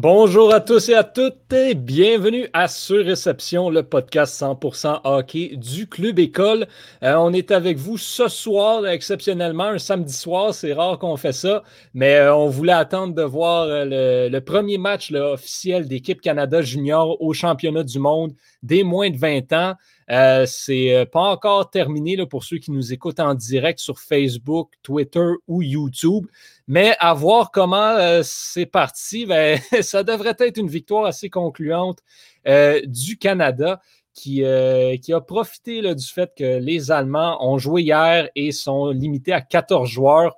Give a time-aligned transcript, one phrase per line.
[0.00, 5.56] Bonjour à tous et à toutes et bienvenue à Sur Réception, le podcast 100% hockey
[5.56, 6.68] du Club École.
[7.02, 10.54] Euh, on est avec vous ce soir, exceptionnellement, un samedi soir.
[10.54, 14.78] C'est rare qu'on fait ça, mais euh, on voulait attendre de voir euh, le, premier
[14.78, 19.74] match officiel d'équipe Canada Junior au championnat du monde des moins de 20 ans.
[20.10, 25.30] Euh, c'est pas encore terminé pour ceux qui nous écoutent en direct sur Facebook, Twitter
[25.46, 26.26] ou YouTube.
[26.66, 32.00] Mais à voir comment euh, c'est parti, ben, ça devrait être une victoire assez concluante
[32.46, 33.80] euh, du Canada
[34.12, 38.90] qui, euh, qui a profité du fait que les Allemands ont joué hier et sont
[38.90, 40.36] limités à 14 joueurs.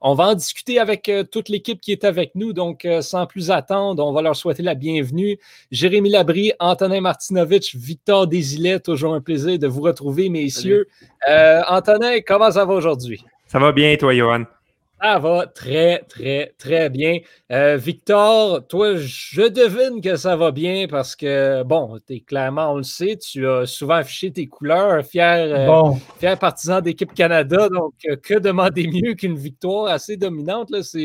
[0.00, 2.52] On va en discuter avec toute l'équipe qui est avec nous.
[2.52, 5.38] Donc, sans plus attendre, on va leur souhaiter la bienvenue.
[5.70, 10.88] Jérémy Labry, Antonin Martinovitch, Victor Désilet, toujours un plaisir de vous retrouver, messieurs.
[11.68, 13.22] Antonin, comment ça va aujourd'hui?
[13.46, 14.44] Ça va bien, toi, Johan?
[15.02, 17.20] Ça va très, très, très bien.
[17.50, 22.76] Euh, Victor, toi, je devine que ça va bien parce que, bon, es clairement, on
[22.76, 27.70] le sait, tu as souvent affiché tes couleurs, fier, euh, fier partisan d'équipe Canada.
[27.70, 30.70] Donc, euh, que demander mieux qu'une victoire assez dominante?
[30.70, 30.98] Là, je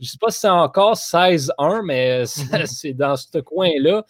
[0.00, 2.24] ne sais pas si c'est encore 16-1, mais
[2.64, 4.02] c'est dans ce coin-là.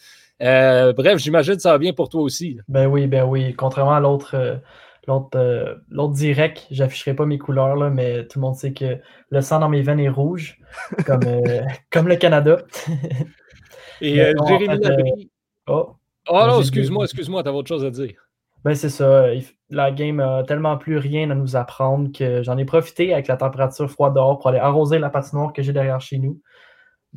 [0.92, 2.58] bref, j'imagine que ça va bien pour toi aussi.
[2.68, 3.54] Ben oui, ben oui.
[3.54, 4.60] Contrairement à l'autre
[5.08, 8.98] euh, l'autre direct, j'afficherai pas mes couleurs, là, mais tout le monde sait que
[9.30, 10.58] le sang dans mes veines est rouge,
[11.04, 12.58] comme, euh, comme le Canada.
[14.00, 15.30] Et euh, Jérémy Labrie.
[15.68, 15.96] Oh,
[16.28, 18.28] oh non, excuse-moi, excuse-moi, t'as autre chose à dire.
[18.64, 19.26] Ben c'est ça.
[19.70, 23.36] La game a tellement plus rien à nous apprendre que j'en ai profité avec la
[23.36, 26.40] température froide dehors pour aller arroser la patinoire que j'ai derrière chez nous.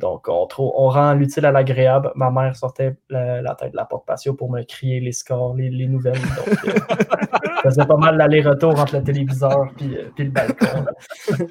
[0.00, 2.10] Donc, on, on rend l'utile à l'agréable.
[2.14, 5.86] Ma mère sortait la, tête de la porte patio pour me crier les scores, les,
[5.86, 6.14] nouvelles.
[6.14, 6.72] Donc, euh,
[7.62, 10.86] faisait pas mal l'aller-retour entre le téléviseur et euh, le balcon.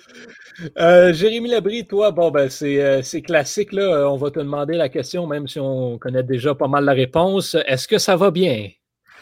[0.77, 3.71] Euh, Jérémy Labrie, toi, bon, ben, c'est classique.
[3.71, 4.11] Là.
[4.11, 7.55] On va te demander la question, même si on connaît déjà pas mal la réponse.
[7.65, 8.67] Est-ce que ça va bien?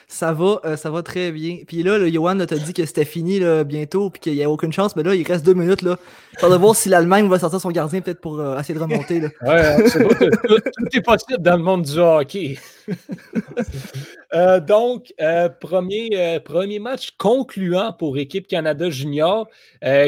[0.10, 1.60] Ça va, euh, ça va très bien.
[1.68, 4.50] Puis là, le Johan t'a dit que c'était fini là, bientôt, puis qu'il n'y a
[4.50, 5.82] aucune chance, mais là, il reste deux minutes.
[5.82, 5.98] Là.
[6.42, 9.20] de voir si l'Allemagne va sortir son gardien peut-être pour euh, essayer de remonter.
[9.20, 9.28] Là.
[9.42, 12.58] Ouais, c'est tout, est possible dans le monde du hockey.
[14.34, 15.14] Euh, donc,
[15.62, 19.48] premier, premier match concluant pour équipe Canada Junior,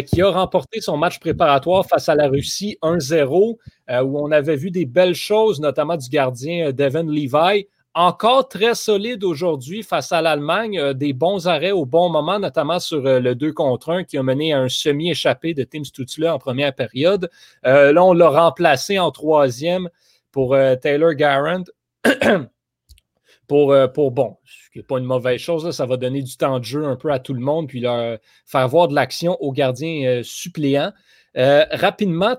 [0.06, 3.56] qui a remporté son match préparatoire face à la Russie 1-0,
[4.04, 7.66] où on avait vu des belles choses, notamment du gardien Devin Levi
[7.96, 10.80] encore très solide aujourd'hui face à l'Allemagne.
[10.80, 14.18] Euh, des bons arrêts au bon moment, notamment sur euh, le 2 contre 1 qui
[14.18, 17.30] a mené à un semi-échappé de Tim Stutzler en première période.
[17.66, 19.90] Euh, là, on l'a remplacé en troisième
[20.32, 21.64] pour Taylor Garand.
[23.48, 26.60] pour, pour, bon, ce qui n'est pas une mauvaise chose, ça va donner du temps
[26.60, 29.52] de jeu un peu à tout le monde, puis leur faire voir de l'action aux
[29.52, 30.92] gardiens suppléants.
[31.36, 32.36] rapidement,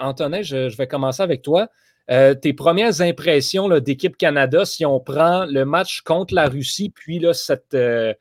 [0.00, 1.68] Antonin, je, vais commencer avec toi.
[2.12, 7.24] Euh, tes premières impressions d'équipe Canada, si on prend le match contre la Russie, puis
[7.24, 8.12] euh,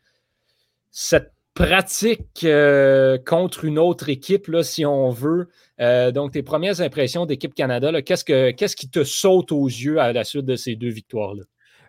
[0.91, 5.49] cette pratique euh, contre une autre équipe, si on veut.
[6.13, 10.23] donc, tes premières impressions d'équipe Canada, qu'est-ce, qu'est-ce qui te saute aux yeux à la
[10.23, 11.43] suite de ces deux victoires-là?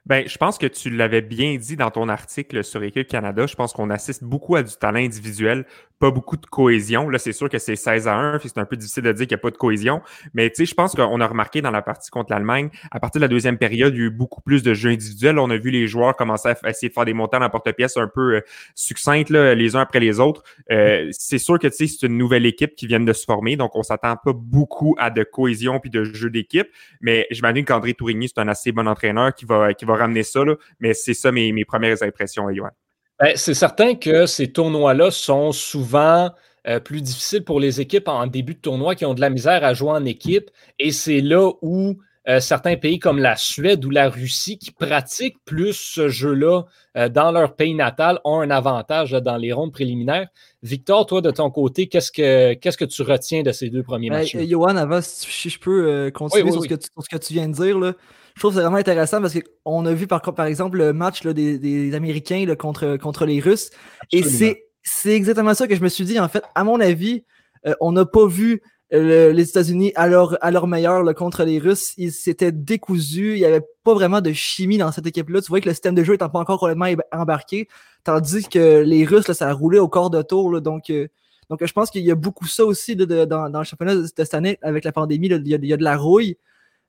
[0.04, 3.46] Ben, je pense que tu l'avais bien dit dans ton article sur Équipe Canada.
[3.46, 5.64] Je pense qu'on assiste beaucoup à du talent individuel,
[6.00, 7.08] pas beaucoup de cohésion.
[7.08, 9.28] Là, c'est sûr que c'est 16 à 1, puis c'est un peu difficile de dire
[9.28, 10.02] qu'il n'y a pas de cohésion.
[10.34, 13.20] Mais tu sais, je pense qu'on a remarqué dans la partie contre l'Allemagne, à partir
[13.20, 15.38] de la deuxième période, il y a eu beaucoup plus de jeux individuels.
[15.38, 18.10] On a vu les joueurs commencer à essayer de faire des montants en porte-pièce un
[18.12, 18.40] peu euh,
[18.74, 20.42] succinctes, là, les uns après les autres.
[20.72, 23.54] Euh, c'est sûr que tu sais, c'est une nouvelle équipe qui vient de se former,
[23.54, 26.66] donc on s'attend pas beaucoup à de cohésion puis de jeu d'équipe.
[27.00, 30.44] Mais j'imagine qu'André Tourigny, c'est un assez bon entraîneur qui va, qui va ramener ça.
[30.44, 30.56] Là.
[30.80, 32.72] Mais c'est ça mes, mes premières impressions, Yoann.
[33.18, 36.30] Ben, c'est certain que ces tournois-là sont souvent
[36.68, 39.64] euh, plus difficiles pour les équipes en début de tournoi qui ont de la misère
[39.64, 40.50] à jouer en équipe.
[40.78, 41.98] Et c'est là où
[42.28, 46.62] euh, certains pays comme la Suède ou la Russie qui pratiquent plus ce jeu-là
[46.96, 50.28] euh, dans leur pays natal ont un avantage dans les rondes préliminaires.
[50.62, 54.10] Victor, toi, de ton côté, qu'est-ce que, qu'est-ce que tu retiens de ces deux premiers
[54.10, 54.36] ben, matchs?
[54.36, 57.48] Johan, avant, si je peux continuer sur, Ce que tu, sur, Ce que tu, viens
[57.48, 57.94] de dire, là,
[58.34, 61.26] je trouve que c'est vraiment intéressant parce qu'on a vu par, par exemple le match
[61.26, 63.70] des, Américains contre, contre les Russes.
[64.10, 66.18] Et c'est, exactement ça que je me suis dit.
[66.18, 67.24] En fait, à mon avis,
[67.66, 68.62] euh, on n'a pas vu
[68.92, 71.94] euh, les États-Unis à leur, à leur meilleur contre les Russes.
[71.96, 73.34] Ils s'étaient décousus.
[73.34, 75.40] Il n'y avait pas vraiment de chimie dans cette équipe-là.
[75.40, 77.68] Tu vois que le système de jeu n'était pas encore complètement embarqué.
[78.04, 80.60] Tandis que les Russes, ça a roulé au corps de tour.
[80.60, 81.08] donc, euh,
[81.48, 84.34] Donc, je pense qu'il y a beaucoup ça aussi dans, dans, le championnat de, cette
[84.34, 85.28] année avec la pandémie.
[85.28, 86.36] il, y a, de la rouille.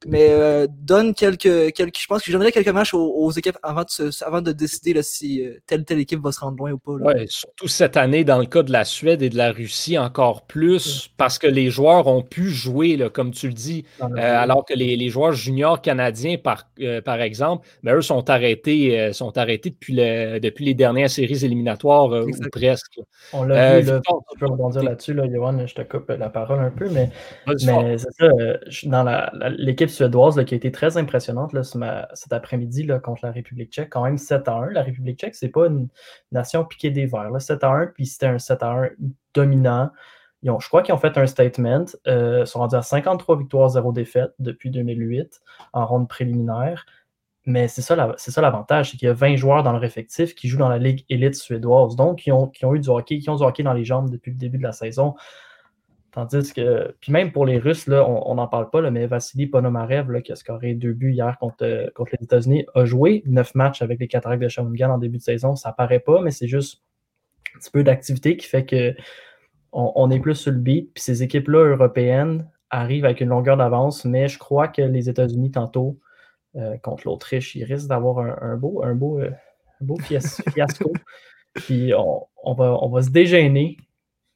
[0.08, 1.98] Mais euh, donne quelques, quelques.
[2.00, 5.46] Je pense que je donnerais quelques matchs aux, équipes avant de, avant de décider si
[5.46, 6.92] euh, telle ou telle équipe va se rendre loin ou pas.
[6.92, 10.44] Oui, surtout cette année, dans le cas de la Suède et de la Russie, encore
[10.44, 14.66] plus, parce que les joueurs ont pu jouer, là, comme tu le dis, euh, alors
[14.66, 16.68] que les, les, joueurs juniors canadiens, par,
[17.06, 22.12] par exemple, ben, eux sont arrêtés, sont arrêtés depuis, le, depuis les dernières séries éliminatoires
[22.12, 23.00] ou presque.
[23.32, 26.60] On l'a vu, là, tu peux rebondir là-dessus, là, Johan, je te coupe la parole
[26.60, 27.10] un peu, mais,
[27.48, 28.28] mais c'est ça,
[28.84, 33.90] dans l'équipe suédoise qui a été très impressionnante cet après-midi contre la République tchèque.
[33.90, 34.72] Quand même 7 à 1.
[34.72, 35.88] La République tchèque, c'est pas une
[36.32, 37.30] nation piquée des verts.
[37.30, 37.40] Là.
[37.40, 38.90] 7 à 1, puis c'était un 7 à 1
[39.34, 39.92] dominant.
[40.42, 41.86] Ils ont, je crois qu'ils ont fait un statement.
[42.08, 45.42] Euh, ils sont rendus à 53 victoires, 0 défaites depuis 2008
[45.72, 46.86] en ronde préliminaire.
[47.46, 50.60] Mais c'est ça, l'avantage, c'est qu'il y a 20 joueurs dans leur effectif qui jouent
[50.60, 51.96] dans la Ligue élite suédoise.
[51.96, 54.38] Donc, qui ont eu du hockey, qui ont du hockey dans les jambes depuis le
[54.38, 55.16] début de la saison.
[56.14, 59.48] Tandis que, puis même pour les Russes, là, on n'en parle pas, là, mais Vassili
[59.48, 63.24] Ponomarev, là, qui a scoré deux buts hier contre, euh, contre les États-Unis, a joué
[63.26, 65.56] neuf matchs avec les Cataractes de Shawinigan en début de saison.
[65.56, 66.84] Ça paraît pas, mais c'est juste
[67.56, 68.96] un petit peu d'activité qui fait que
[69.72, 70.94] on, est plus sur le beat.
[70.94, 75.50] Puis ces équipes-là européennes arrivent avec une longueur d'avance, mais je crois que les États-Unis,
[75.50, 75.98] tantôt,
[76.58, 79.32] euh, contre l'Autriche, ils risquent d'avoir un, beau, un beau, euh,
[79.82, 80.94] beau fiasco.
[81.56, 83.78] puis on, on, va, on va se dégêner,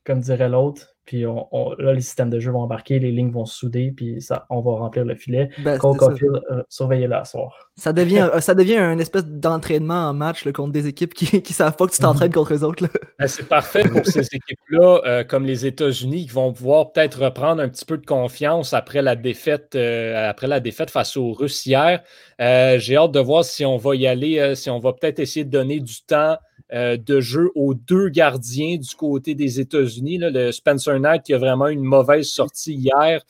[0.04, 1.48] comme dirait l'autre puis on,
[1.80, 4.60] là, les systèmes de jeu vont embarquer, les lignes vont se souder, puis ça, on
[4.60, 5.50] va remplir le filet.
[5.60, 7.72] Ben, euh, surveiller la soir.
[7.78, 11.78] Ça devient, ça devient une espèce d'entraînement en match contre des équipes qui ne savent
[11.78, 12.84] pas que tu t'entraînes contre eux autres.
[13.18, 17.62] Ben, c'est parfait pour ces équipes-là, euh, comme les États-Unis, qui vont pouvoir peut-être reprendre
[17.62, 21.66] un petit peu de confiance après la défaite, euh, après la défaite face aux Russes
[21.66, 22.04] hier.
[22.38, 25.52] J'ai hâte de voir si on va y aller, si on va peut-être essayer de
[25.52, 26.36] donner du temps
[26.74, 30.18] euh, de jeu aux deux gardiens du côté des États-Unis.
[30.20, 33.22] Le Spencer Knight qui a vraiment une mauvaise sortie hier.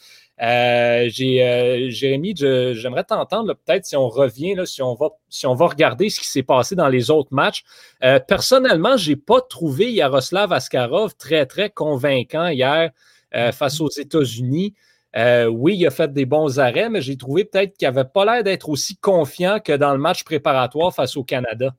[0.41, 5.53] Euh, euh, Jérémy, j'aimerais t'entendre peut-être si on revient, là, si, on va, si on
[5.53, 7.63] va regarder ce qui s'est passé dans les autres matchs.
[8.27, 12.91] personnellement, je n'ai pas trouvé Yaroslav Askarov très, très convaincant hier
[13.51, 14.73] face aux États-Unis.
[15.15, 18.43] oui, il a fait des bons arrêts, mais j'ai trouvé peut-être qu'il n'avait pas l'air
[18.43, 21.75] d'être aussi confiant que dans le match préparatoire face au Canada.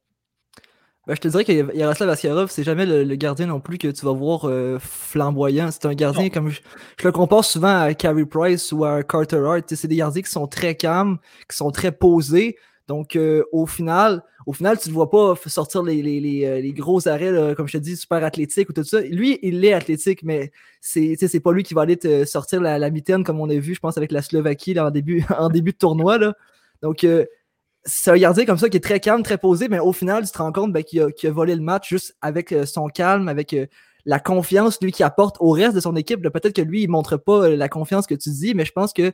[1.08, 4.04] Ben, je te dirais que Yaroslav Askarov, c'est jamais le, gardien non plus que tu
[4.04, 5.70] vas voir euh, flamboyant.
[5.70, 6.60] C'est un gardien comme je,
[7.02, 9.74] le compare souvent à Carey Price ou à Carter Hart.
[9.74, 11.16] C'est des gardiens qui sont très calmes,
[11.50, 12.58] qui sont très posés.
[12.88, 17.08] Donc, euh, au final, au final, tu ne vois pas sortir les, les, euh, gros
[17.08, 19.00] arrêts, comme je te dis, super athlétiques ou tout ça.
[19.00, 20.52] Lui, il est athlétique, mais
[20.82, 23.56] c'est, c'est pas lui qui va aller te sortir la, la mitaine comme on a
[23.56, 26.18] vu, je pense, avec la Slovaquie en, début, en début de tournoi.
[26.18, 26.34] Là.
[26.82, 27.06] Donc,
[27.84, 30.32] c'est un gardien comme ça qui est très calme, très posé, mais au final, tu
[30.32, 33.54] te rends compte ben, qu'il, a, volé le match juste avec euh, son calme, avec
[33.54, 33.66] euh,
[34.04, 36.20] la confiance lui qui apporte au reste de son équipe.
[36.22, 38.72] Peut-être que lui, il ne montre pas euh, la confiance que tu dis, mais je
[38.72, 39.12] pense que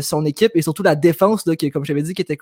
[0.00, 2.38] son équipe et surtout la défense, qui, comme j'avais dit, qui était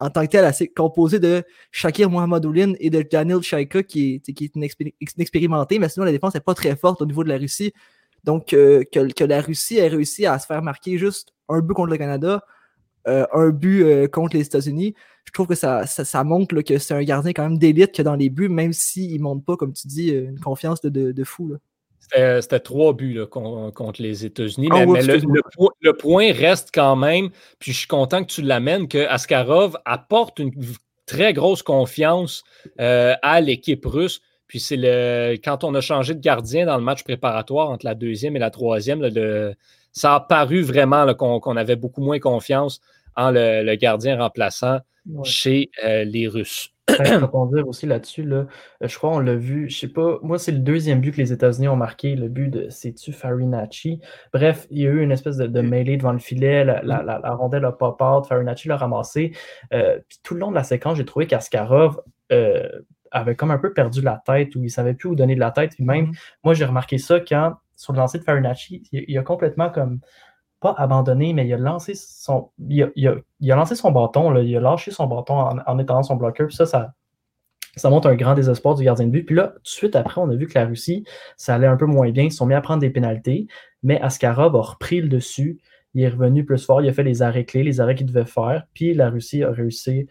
[0.00, 4.32] en tant que tel assez composée de Shakir Mohamedoulin et de Daniel Shaika, qui est,
[4.34, 7.38] qui est inexpérimenté, mais sinon la défense n'est pas très forte au niveau de la
[7.38, 7.72] Russie.
[8.24, 11.92] Donc, que, que, la Russie ait réussi à se faire marquer juste un but contre
[11.92, 12.44] le Canada,
[13.08, 14.94] euh, un but euh, contre les États-Unis,
[15.24, 18.14] je trouve que ça, ça, montre que c'est un gardien quand même d'élite que dans
[18.14, 21.54] les buts, même s'il ne montre pas, comme tu dis, euh, une confiance de, fou.
[22.00, 24.68] C'était trois buts contre les États-Unis.
[24.72, 29.06] Ah mais, le, point reste quand même, puis je suis content que tu l'amènes, que
[29.06, 30.52] Askarov apporte une
[31.06, 32.44] très grosse confiance
[32.78, 34.22] à l'équipe russe.
[34.46, 37.94] Puis c'est le quand on a changé de gardien dans le match préparatoire entre la
[37.94, 39.02] deuxième et la troisième,
[39.92, 42.80] ça a paru vraiment qu'on avait beaucoup moins confiance
[43.18, 44.80] le, gardien remplaçant
[45.24, 46.74] chez euh, les Russes.
[46.88, 48.46] Je dire aussi là-dessus, là,
[48.82, 51.18] euh, je crois on l'a vu, je sais pas, moi c'est le deuxième but que
[51.18, 54.00] les États-Unis ont marqué, le but de c'est-tu Farinacci.
[54.32, 57.66] Bref, il y a eu une espèce de, mêlée devant le filet, la, la, rondelle
[57.66, 59.32] a pop out, Farinacci l'a ramassé.
[59.74, 62.00] Euh, puis tout le long de la séquence, j'ai trouvé qu'Askarov
[63.10, 65.50] avait comme un peu perdu la tête ou il savait plus où donner de la
[65.50, 65.72] tête.
[65.72, 66.38] Puis même, mm-hmm.
[66.44, 70.00] moi j'ai remarqué ça quand sur le lancer de Farinacci, il a complètement comme
[70.60, 75.06] pas abandonné, mais il a lancé son, il lancé son bâton, il a lâché son
[75.06, 76.48] bâton en, en étendant son bloqueur.
[76.48, 76.94] Puis ça, ça,
[77.76, 79.24] ça montre un grand désespoir du gardien de but.
[79.24, 81.04] Puis là, tout de suite après, on a vu que la Russie,
[81.36, 82.24] ça allait un peu moins bien.
[82.24, 83.46] Ils sont mis à prendre des pénalités,
[83.82, 85.60] mais Askarov a repris le dessus.
[85.94, 86.82] Il est revenu plus fort.
[86.82, 88.64] Il a fait les arrêts clés, les arrêts qu'il devait faire.
[88.74, 90.06] Puis la Russie a réussi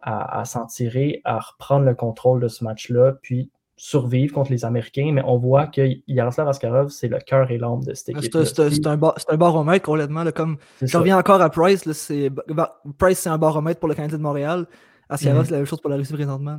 [0.00, 3.14] à, à s'en tirer, à reprendre le contrôle de ce match-là.
[3.22, 7.58] Puis survivre contre les Américains, mais on voit que Yaroslav Askarov, c'est le cœur et
[7.58, 8.36] l'âme de cette équipe.
[8.44, 10.24] C'est un, un, baromètre complètement.
[10.32, 11.82] comme, je reviens encore à Price.
[12.98, 14.66] Price, c'est un baromètre pour le Canadien de Montréal.
[15.08, 15.44] Askarov, mhm.
[15.44, 16.58] c'est la même chose pour la Russie présentement.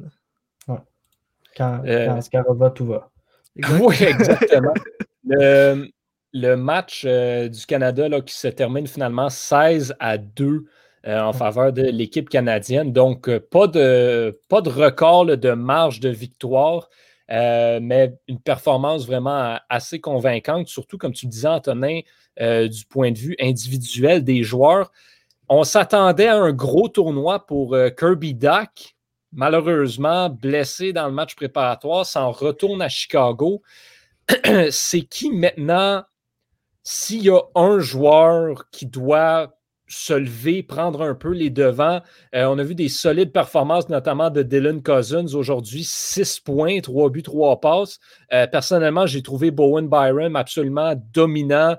[0.68, 0.78] Ouais.
[1.56, 3.10] Quand, euh, Askarov va, tout va.
[3.82, 4.74] Oui, exactement.
[5.24, 10.66] le, match du Canada là, qui se termine finalement 16 à 2
[11.08, 12.92] en faveur de l'équipe canadienne.
[12.92, 16.90] Donc, pas, de, pas de record de marge de victoire.
[17.32, 22.02] Euh, mais une performance vraiment assez convaincante, surtout comme tu le disais, Antonin,
[22.40, 24.92] euh, du point de vue individuel des joueurs.
[25.50, 28.96] On s'attendait à un gros tournoi pour euh, Kirby Duck.
[29.32, 33.62] Malheureusement, blessé dans le match préparatoire, s'en retourne à Chicago.
[34.70, 36.04] C'est qui maintenant,
[36.84, 39.55] s'il y a un joueur qui doit
[39.88, 42.02] se lever, prendre un peu les devants.
[42.34, 47.10] Euh, on a vu des solides performances, notamment de Dylan Cousins aujourd'hui, 6 points, 3
[47.10, 48.00] buts, 3 passes.
[48.34, 51.76] Euh, personnellement, j'ai trouvé Bowen Byron absolument dominant.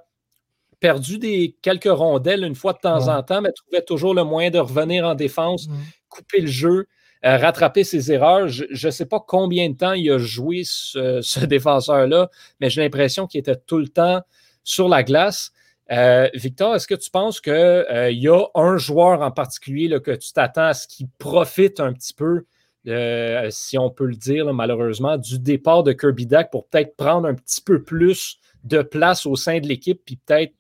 [0.79, 4.51] Perdu des quelques rondelles une fois de temps en temps, mais trouvait toujours le moyen
[4.51, 5.69] de revenir en défense,
[6.09, 6.87] couper le jeu,
[7.25, 8.47] euh, rattraper ses erreurs.
[8.49, 12.29] Je ne sais pas combien de temps il a joué ce, ce défenseur-là,
[12.61, 14.21] mais j'ai l'impression qu'il était tout le temps
[14.63, 15.53] sur la glace.
[15.93, 20.11] Euh, Victor, est-ce que tu penses qu'il euh, y a un joueur en particulier que
[20.13, 22.45] tu t'attends à ce qu'il profite un petit peu,
[22.89, 27.29] euh, si on peut le dire malheureusement, du départ de Kirby Duck pour peut-être prendre
[27.29, 30.55] un petit peu plus de place au sein de l'équipe puis peut-être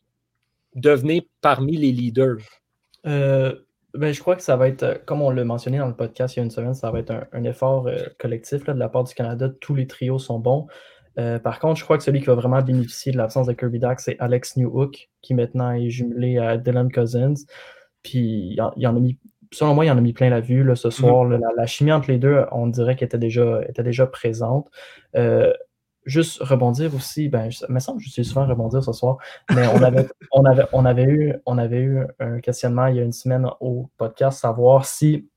[0.74, 2.38] devenir parmi les leaders?
[3.04, 6.40] Ben, je crois que ça va être, comme on l'a mentionné dans le podcast il
[6.40, 9.48] y a une semaine, ça va être un, effort collectif de la part du Canada.
[9.48, 10.66] Tous les trios sont bons.
[11.18, 13.78] Euh, par contre, je crois que celui qui va vraiment bénéficier de l'absence de Kirby
[13.78, 17.34] Duck, c'est Alex Newhook, qui maintenant est jumelé à Dylan Cousins.
[18.02, 19.18] Puis, il, en a mis,
[19.52, 20.92] selon moi, il en a mis plein la vue ce mhm.
[20.92, 21.24] soir.
[21.24, 24.70] la, chimie entre les deux, on dirait qu'elle était déjà, était déjà présente.
[25.16, 25.52] Euh,
[26.04, 29.16] juste rebondir aussi, ben, il me semble que je suis souvent rebondir ce soir,
[29.52, 33.00] mais on avait, on avait, on avait, eu, on avait eu un questionnement il y
[33.00, 35.28] a une semaine au podcast, savoir si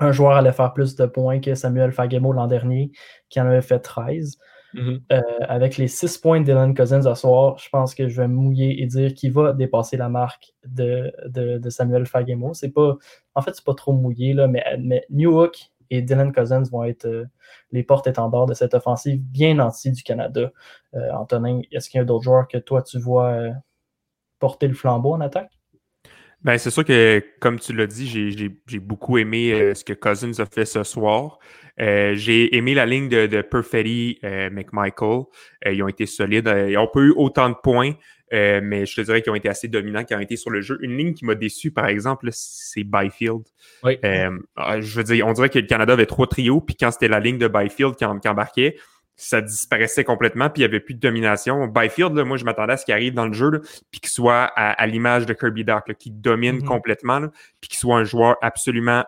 [0.00, 2.90] un joueur allait faire plus de points que Samuel Fagemo l'an dernier,
[3.28, 4.38] qui en avait fait 13.
[4.74, 5.00] Mm-hmm.
[5.12, 8.82] Euh, avec les 6 points d'Elan Cousins ce soir, je pense que je vais mouiller
[8.82, 12.54] et dire qu'il va dépasser la marque de, de, Samuel Fagemo.
[12.54, 12.96] C'est pas,
[13.34, 17.06] en fait, c'est pas trop mouillé, là, mais, mais Newhook et Dylan Cousins vont être
[17.06, 17.26] euh,
[17.72, 20.52] les portes-étendards de cette offensive bien nantie du Canada.
[20.94, 23.36] Euh, Antonin, est-ce qu'il y a d'autres joueurs que toi tu vois
[24.38, 25.59] porter le flambeau en attaque?
[26.42, 28.08] Ben, c'est sûr que, comme tu l'as dit,
[28.66, 31.38] j'ai beaucoup aimé ce que Cousins a fait ce soir.
[31.80, 35.24] Euh, j'ai aimé la ligne de, de Perfetti, euh, McMichael.
[35.66, 36.52] Euh, ils ont été solides.
[36.68, 37.92] ils n'ont pas eu autant de points,
[38.32, 40.78] mais je te dirais qu'ils ont été assez dominants, qu'ils ont été sur le jeu.
[40.82, 43.42] Une ligne qui m'a déçu, par exemple, c'est Byfield.
[44.56, 47.08] Ah, je veux dire, on dirait que le Canada avait trois trios, puis quand c'était
[47.08, 48.76] la ligne de Byfield qui, embarquait,
[49.20, 51.66] ça disparaissait complètement, puis il n'y avait plus de domination.
[51.66, 53.60] Byfield, moi, je m'attendais à ce qu'il arrive dans le jeu,
[53.90, 56.64] puis qu'il soit à, l'image de Kirby Dock, qui domine mm-hmm.
[56.64, 57.20] complètement,
[57.60, 59.04] puis qu'il soit un joueur absolument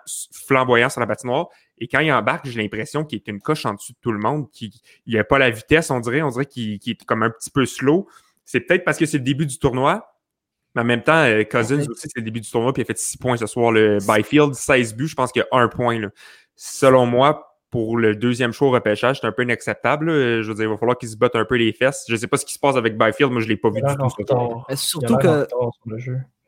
[0.47, 1.49] flamboyant sur la patinoire.
[1.78, 4.19] Et quand il embarque, j'ai l'impression qu'il est une coche en dessous de tout le
[4.19, 4.71] monde, qu'il
[5.07, 6.23] n'a pas la vitesse, on dirait.
[6.23, 8.07] On dirait qu'il est comme un petit peu slow.
[8.45, 10.09] C'est peut-être parce que c'est le début du tournoi.
[10.75, 12.87] Mais en même temps, euh, Cousins aussi, c'est le début du tournoi, puis il a
[12.87, 13.73] fait 6 points ce soir.
[13.73, 15.99] Le Byfield, 16 buts, je pense qu'il y a un point.
[16.54, 20.11] Selon moi, pour le deuxième show au repêchage, c'est un peu inacceptable.
[20.11, 22.05] Je veux dire, il va falloir qu'il se batte un peu les fesses.
[22.07, 23.71] Je ne sais pas ce qui se passe avec Byfield, moi je ne l'ai pas
[23.71, 24.76] vu du tout.
[24.76, 25.47] Surtout que,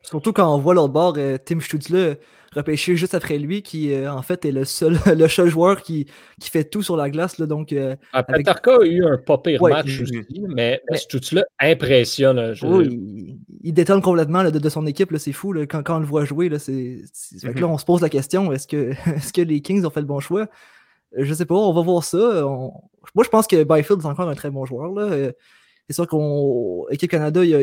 [0.03, 2.17] surtout quand on voit l'autre bord, euh, Tim Stutzle
[2.55, 6.05] repêché juste après lui, qui euh, en fait est le seul, le seul joueur qui,
[6.39, 7.39] qui fait tout sur la glace.
[7.39, 12.53] Là, donc, euh, ah, a eu un pas pire match aussi, mais, mais impressionne.
[12.61, 15.55] Oui, il, détonne complètement de, son équipe, c'est fou.
[15.67, 17.63] quand, quand, on le voit jouer, là, mhm.
[17.63, 20.19] on se pose la question est-ce que, est-ce que les Kings ont fait le bon
[20.19, 20.47] choix?
[21.17, 22.17] Je sais pas, on va voir ça.
[23.13, 24.91] Moi, je pense que Byfield est encore un très bon joueur.
[24.91, 25.31] Là.
[25.87, 27.61] C'est sûr qu'au Équipe Canada, il y a,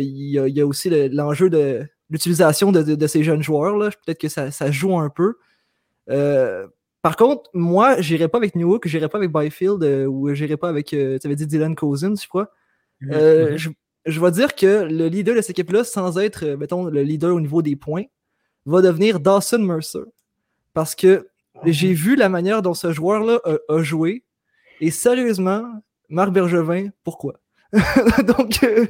[0.48, 3.76] il y a aussi l'enjeu de l'utilisation de, ces jeunes joueurs.
[4.04, 5.34] Peut-être que ça, joue un peu.
[6.10, 6.68] Euh,
[7.00, 10.68] par contre, moi, j'irai pas avec Newhook, j'irai pas avec Byfield euh, ou j'irai pas
[10.68, 12.52] avec, euh, tu avais dit Dylan Cousins, je crois.
[13.00, 13.56] Mm-hmm.
[13.56, 13.70] je,
[14.06, 17.40] je vais dire que le leader de cette équipe-là, sans être, mettons, le leader au
[17.40, 18.04] niveau des points,
[18.66, 20.04] va devenir Dawson Mercer.
[20.74, 21.28] Parce que
[21.64, 24.24] j'ai vu la manière dont ce joueur-là a, joué.
[24.80, 25.64] Et sérieusement,
[26.08, 27.41] Marc Bergevin, pourquoi?
[28.26, 28.86] Donc, euh,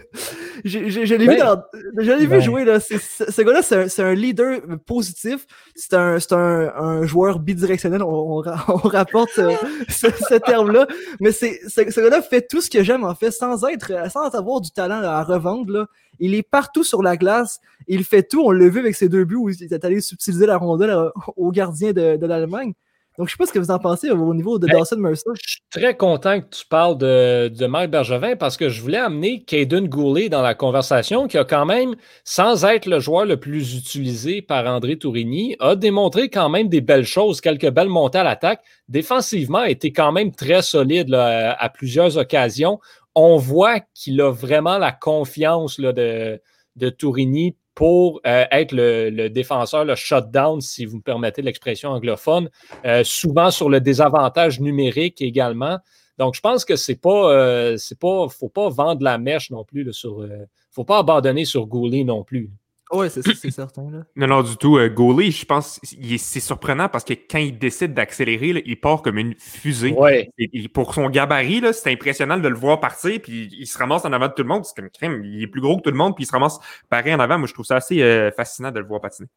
[0.64, 0.78] je,
[1.14, 2.64] l'ai vu, vu jouer.
[2.64, 2.80] Là.
[2.80, 5.46] ce gars-là, c'est un, leader positif.
[5.76, 8.02] C'est un, un, joueur bidirectionnel.
[8.02, 8.36] On,
[8.84, 9.54] rapporte euh,
[9.88, 10.88] ce, terme-là.
[11.20, 14.60] Mais c'est, ce gars-là fait tout ce que j'aime, en fait, sans être, sans avoir
[14.60, 15.72] du talent à revendre.
[15.72, 15.86] Là.
[16.18, 17.60] Il est partout sur la glace.
[17.86, 18.42] Il fait tout.
[18.44, 21.08] On l'a vu avec ses deux buts où il est allé subtiliser la rondelle euh,
[21.36, 22.72] au gardien de, de l'Allemagne.
[23.18, 24.96] Donc, je ne sais pas ce que vous en pensez au niveau de ben, Dawson
[24.96, 25.30] Mercer.
[25.34, 28.98] Je suis très content que tu parles de, de Marc Bergevin parce que je voulais
[28.98, 33.36] amener Caden Goulet dans la conversation, qui a quand même, sans être le joueur le
[33.36, 38.18] plus utilisé par André Tourigny, a démontré quand même des belles choses, quelques belles montées
[38.18, 38.62] à l'attaque.
[38.88, 42.80] Défensivement, a été quand même très solide à plusieurs occasions.
[43.14, 46.40] on voit qu'il a vraiment la confiance là, de,
[46.76, 52.50] de Tourini pour euh, être le, défenseur, le shutdown, si vous me permettez l'expression anglophone,
[52.84, 55.78] euh, souvent sur le désavantage numérique également.
[56.18, 59.64] Donc, je pense que c'est pas, euh, c'est pas, faut pas vendre la mèche non
[59.64, 60.26] plus là, sur,
[60.70, 62.50] faut pas abandonner sur Gouli non plus.
[62.92, 63.90] Oui, c'est certain.
[63.90, 64.04] Là.
[64.16, 64.76] Non, non, du tout.
[64.76, 69.34] Euh, je pense, c'est surprenant parce que quand il décide d'accélérer, il part comme une
[69.38, 69.92] fusée.
[69.92, 70.30] Ouais.
[70.36, 74.12] Et, pour son gabarit, c'est impressionnant de le voir partir, puis il se ramasse en
[74.12, 74.64] avant de tout le monde.
[74.66, 76.58] C'est comme crème, il est plus gros que tout le monde, puis il se ramasse
[76.90, 77.38] pareil en avant.
[77.38, 79.28] Moi, je trouve ça assez euh, fascinant de le voir patiner.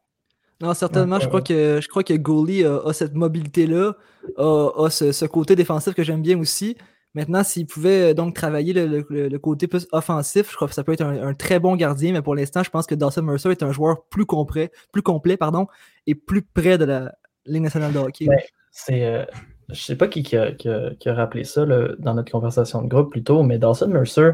[0.60, 3.92] Non, certainement, je crois que je crois que Goalie a, cette mobilité-là,
[4.38, 6.76] a, ce, côté défensif que j'aime bien aussi.
[7.16, 10.92] Maintenant, s'il pouvait euh, donc travailler le, côté plus offensif, je crois que ça peut
[10.92, 13.72] être un, très bon gardien, mais pour l'instant, je pense que Dawson Mercer est un
[13.72, 15.66] joueur plus complet, plus complet pardon,
[16.06, 17.14] et plus près de la
[17.46, 18.26] Ligue nationale de hockey.
[18.26, 18.38] Ben,
[18.70, 19.24] c'est, euh,
[19.70, 23.58] je sais pas qui, a, rappelé ça dans notre conversation de groupe plus tôt, mais
[23.58, 24.32] Dawson Mercer,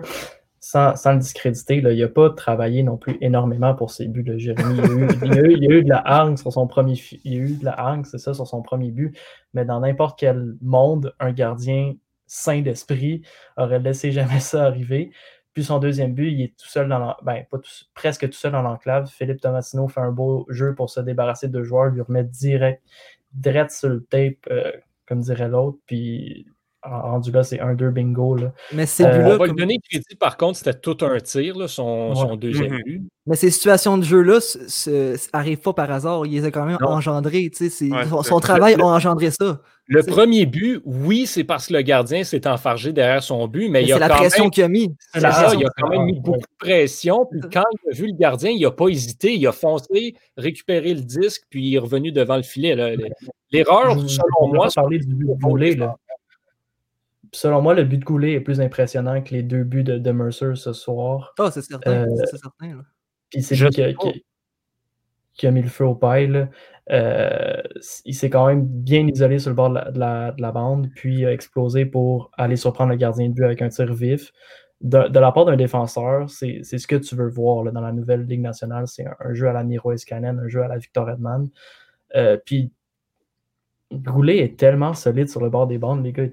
[0.59, 4.81] sans, le discréditer, il n'a pas travaillé non plus énormément pour ses buts, de Jérémy.
[5.23, 8.01] Il, a eu, eu, de la hargne sur son premier il a eu de la
[8.03, 9.17] c'est ça, sur son premier but.
[9.55, 11.95] Mais dans n'importe quel monde, un gardien
[12.33, 13.23] sain d'esprit
[13.59, 15.13] aurait laissé jamais ça arriver.
[15.53, 17.59] Puis son deuxième but, il est tout seul dans ben, pas
[17.95, 19.07] presque tout seul dans l'enclave.
[19.11, 22.83] Philippe Tomasino fait un beau jeu pour se débarrasser de joueurs, lui remettre direct,
[23.35, 24.73] direct sur le tape, euh,
[25.07, 25.79] comme dirait l'autre.
[25.87, 26.47] Puis
[26.83, 28.37] rendu là, c'est un 2 bingo.
[28.37, 28.53] Là.
[28.73, 31.69] Mais c'est euh, On va lui donner crédit, par contre, c'était tout un tir, là,
[31.69, 32.83] son, deuxième mhm.
[32.85, 33.03] but.
[33.27, 34.39] Mais ces situations de jeu-là
[35.33, 36.27] n'arrivent pas par hasard.
[36.27, 37.51] Il les a quand même engendrés.
[38.23, 39.61] son, travail a engendré ça.
[39.87, 43.83] Le premier but, oui, c'est parce que le gardien s'est enfargé derrière son but, mais,
[43.83, 44.95] il y a la pression qu'il a mis.
[45.15, 47.27] il a quand même mis beaucoup de pression.
[47.31, 49.35] Puis quand il a vu le gardien, il n'a pas hésité.
[49.35, 52.75] Il a foncé, récupéré le disque, puis il est revenu devant le filet.
[53.53, 55.97] L'erreur, selon moi, parler du but volé, là
[57.33, 60.55] selon moi, le but de Goulet est plus impressionnant que les deux buts de, Mercer
[60.55, 61.35] ce soir.
[61.39, 62.07] Ah, c'est certain.
[62.07, 62.83] Euh, certain
[63.31, 63.69] Puis c'est lui
[65.35, 66.47] qui a, mis le feu au paille.
[66.91, 67.63] Euh,
[68.05, 71.87] il s'est quand même bien isolé sur le bord de la, bande, puis a explosé
[71.87, 74.33] pour aller surprendre le gardien de but avec un tir vif.
[74.83, 78.43] De, la part d'un défenseur, c'est ce que tu veux voir dans la nouvelle Ligue
[78.43, 78.89] nationale.
[78.89, 81.49] C'est un, jeu à la Miro Escanen, un jeu à la Victor Edman.
[82.15, 82.73] Euh, puis
[83.91, 86.27] Goulet est tellement solide sur le bord des bandes, les gars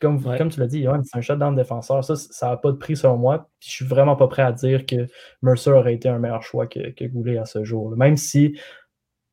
[0.00, 2.04] comme, comme tu l'as dit, c'est un shutdown défenseur.
[2.04, 3.48] Ça, ça n'a pas de prix selon moi.
[3.60, 5.06] Puis je suis vraiment pas prêt à dire que
[5.42, 7.96] Mercer aurait été un meilleur choix que, que Goulet à ce jour.
[7.96, 8.58] Même si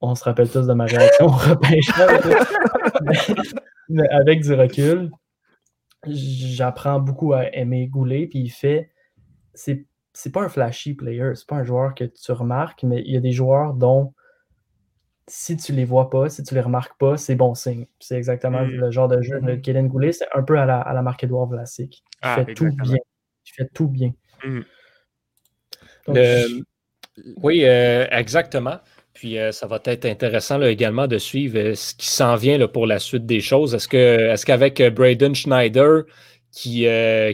[0.01, 1.31] on se rappelle tous de ma réaction au
[3.89, 5.11] mais, avec du recul,
[6.07, 8.27] j'apprends beaucoup à aimer Goulet.
[8.27, 8.91] Puis il fait.
[9.53, 13.13] C'est, c'est pas un flashy player, c'est pas un joueur que tu remarques, mais il
[13.13, 14.13] y a des joueurs dont
[15.31, 17.87] si tu les vois pas, si tu les remarques pas, c'est bon signe.
[17.99, 18.71] C'est exactement mm.
[18.71, 19.61] le genre de jeu de mm.
[19.61, 20.11] Kélen Goulet.
[20.11, 22.03] C'est un peu à la, à la marque Edouard Vlasic.
[22.15, 22.97] Il ah, fait tout bien.
[23.45, 24.13] Il fait tout bien.
[24.43, 24.59] Mm.
[27.37, 28.79] Oui, euh, exactement.
[29.13, 32.57] Puis euh, ça va être intéressant là, également de suivre euh, ce qui s'en vient
[32.57, 33.73] là, pour la suite des choses.
[33.73, 36.03] Est-ce que est-ce qu'avec Braden Schneider,
[36.51, 36.85] qui,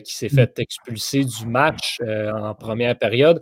[0.03, 3.41] qui s'est fait expulser du match en première période,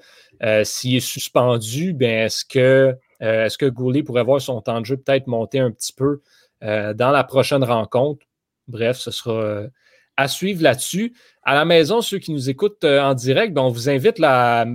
[0.64, 4.86] s'il est suspendu, ben est-ce que euh, est-ce que Goulet pourrait voir son temps de
[4.86, 6.22] jeu peut-être monter un petit peu
[6.64, 8.26] euh, dans la prochaine rencontre?
[8.68, 9.68] Bref, ce sera euh,
[10.18, 11.14] à suivre là-dessus.
[11.44, 14.66] À la maison, ceux qui nous écoutent en direct, ben, on vous invite à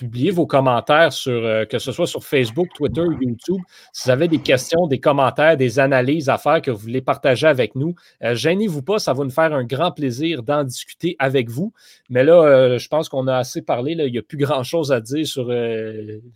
[0.00, 3.60] publier vos commentaires sur que ce soit sur Facebook, Twitter, YouTube.
[3.92, 7.46] Si vous avez des questions, des commentaires, des analyses à faire que vous voulez partager
[7.46, 11.72] avec nous, gênez-vous pas, ça va nous faire un grand plaisir d'en discuter avec vous.
[12.08, 13.92] Mais là, je pense qu'on a assez parlé.
[13.92, 15.52] Il n'y a plus grand-chose à dire sur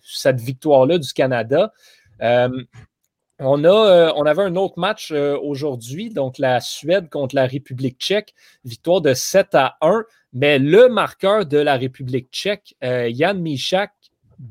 [0.03, 1.72] cette victoire-là du Canada.
[3.40, 7.46] On, a, euh, on avait un autre match euh, aujourd'hui, donc la Suède contre la
[7.46, 8.33] République tchèque,
[8.64, 10.05] victoire de 7 à 1.
[10.35, 13.92] Mais le marqueur de la République tchèque, euh, Yann Michak,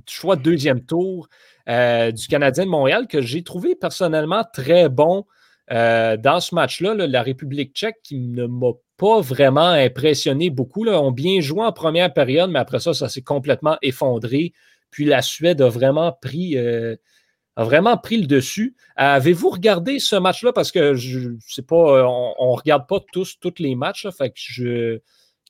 [0.08, 1.28] choix deuxième tour
[1.67, 5.26] du Canadien de Montréal, que j'ai trouvé personnellement très bon
[5.69, 6.93] dans ce match-là.
[6.93, 10.84] la République tchèque qui ne m'a pas vraiment impressionné beaucoup.
[10.84, 14.54] Là, ont bien joué en première période, mais après ça, ça s'est complètement effondré.
[14.91, 18.76] Puis la Suède a vraiment pris le dessus.
[18.96, 20.54] Avez-vous regardé ce match-là?
[20.54, 24.08] Parce que je sais pas, euh, on ne regarde pas tous, les matchs.
[24.36, 25.00] je.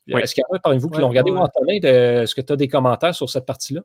[0.08, 1.32] Est-ce qu'il y en a parmi vous qui l'ont regardé?
[1.32, 3.82] Antonin, est-ce que tu as des commentaires sur cette partie-là?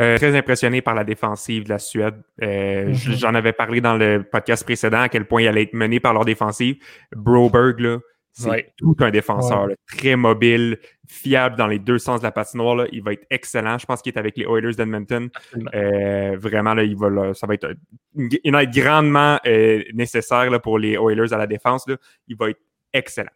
[0.00, 2.14] Euh, très impressionné par la défensive de la Suède.
[2.42, 3.18] Euh, mm-hmm.
[3.18, 6.14] J'en avais parlé dans le podcast précédent à quel point il allait être mené par
[6.14, 6.76] leur défensive.
[7.14, 7.98] Broberg, là,
[8.32, 12.86] c'est tout un défenseur, très mobile, fiable dans les deux sens de la patinoire.
[12.92, 13.76] Il va être excellent.
[13.76, 15.28] Je pense qu'il est avec les Oilers d'Edmonton.
[15.74, 17.74] Euh, vraiment, là, il va, ça va être,
[18.16, 21.84] il va être grandement euh, nécessaire là, pour les Oilers à la défense.
[22.28, 22.60] Il va être
[22.92, 23.32] excellent.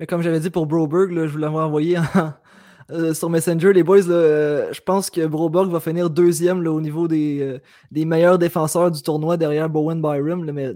[0.00, 1.98] Mais comme j'avais dit pour Broberg, je vous l'avais envoyé
[2.90, 7.06] euh, sur Messenger, les boys, euh, je pense que Broberg va finir deuxième au niveau
[7.06, 7.60] des,
[7.90, 10.72] des, meilleurs défenseurs du tournoi derrière Bowen Byron, mais,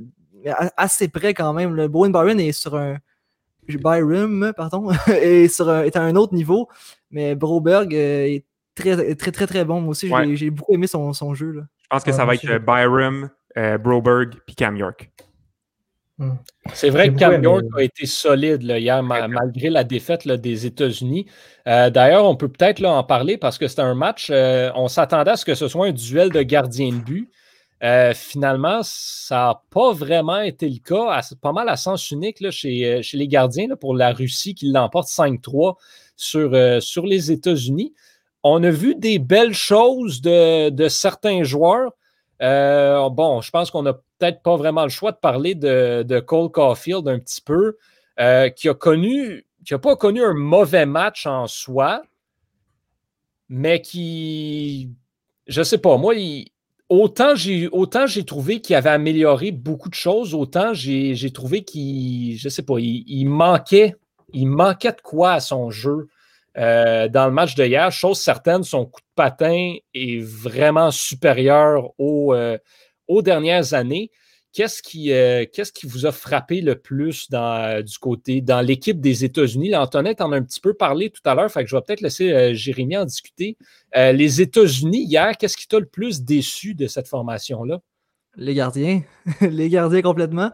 [0.76, 1.74] assez près quand même.
[1.74, 2.98] Le Bowen Byron est sur un.
[4.54, 6.68] Pardon, est, sur est à un autre niveau,
[7.10, 9.80] mais Broberg est très, très, très, très bon.
[9.80, 11.50] Moi aussi, j'ai beaucoup aimé son, son jeu.
[11.50, 11.62] Là.
[11.80, 13.30] Je pense que ça va être Byron,
[13.82, 15.10] Broberg puis Cam York.
[16.18, 16.35] Hmm.
[16.72, 21.27] C'est vrai que Cam York a été solide hier, malgré la défaite des États-Unis.
[21.66, 25.33] Euh, d'ailleurs, on peut peut-être en parler parce que c'était un match, euh, on s'attendait
[25.33, 27.31] à ce que ce soit un duel de gardien de but.
[27.83, 31.20] Euh, finalement, ça n'a pas vraiment été le cas.
[31.42, 35.74] pas mal à sens unique chez, chez, les gardiens pour la Russie qui l'emporte 5-3
[36.16, 37.92] sur, sur les États-Unis.
[38.44, 41.92] On a vu des belles choses de, de certains joueurs.
[42.40, 47.09] Bon, je pense qu'on a peut-être pas vraiment le choix de parler de, Cole Caulfield
[47.09, 47.77] un petit peu,
[48.20, 52.03] euh, qui a connu, qui n'a pas connu un mauvais match en soi,
[53.49, 54.90] mais qui,
[55.47, 56.14] je sais pas, moi,
[56.88, 62.37] autant j'ai autant j'ai trouvé qu'il avait amélioré beaucoup de choses, autant j'ai trouvé qu'il,
[62.38, 63.97] je sais pas, il, manquait,
[64.33, 66.09] il manquait de quoi à son jeu.
[66.56, 71.92] Euh, dans le match de hier, chose certaine, son coup de patin est vraiment supérieur
[71.98, 72.58] au, euh,
[73.08, 74.10] aux dernières années.
[74.54, 78.60] Qu'est-ce qui, euh, qu'est-ce qui vous a frappé le plus dans, euh, du côté, dans
[78.60, 79.74] l'équipe des États-Unis?
[79.74, 82.02] Antoinette en a un petit peu parlé tout à l'heure, fait que je vais peut-être
[82.02, 83.58] laisser euh, Jérémy en discuter.
[83.96, 87.80] les États-Unis, hier, qu'est-ce qui t'a le plus déçu de cette formation-là?
[88.36, 89.02] Les gardiens.
[89.40, 90.52] les gardiens complètement.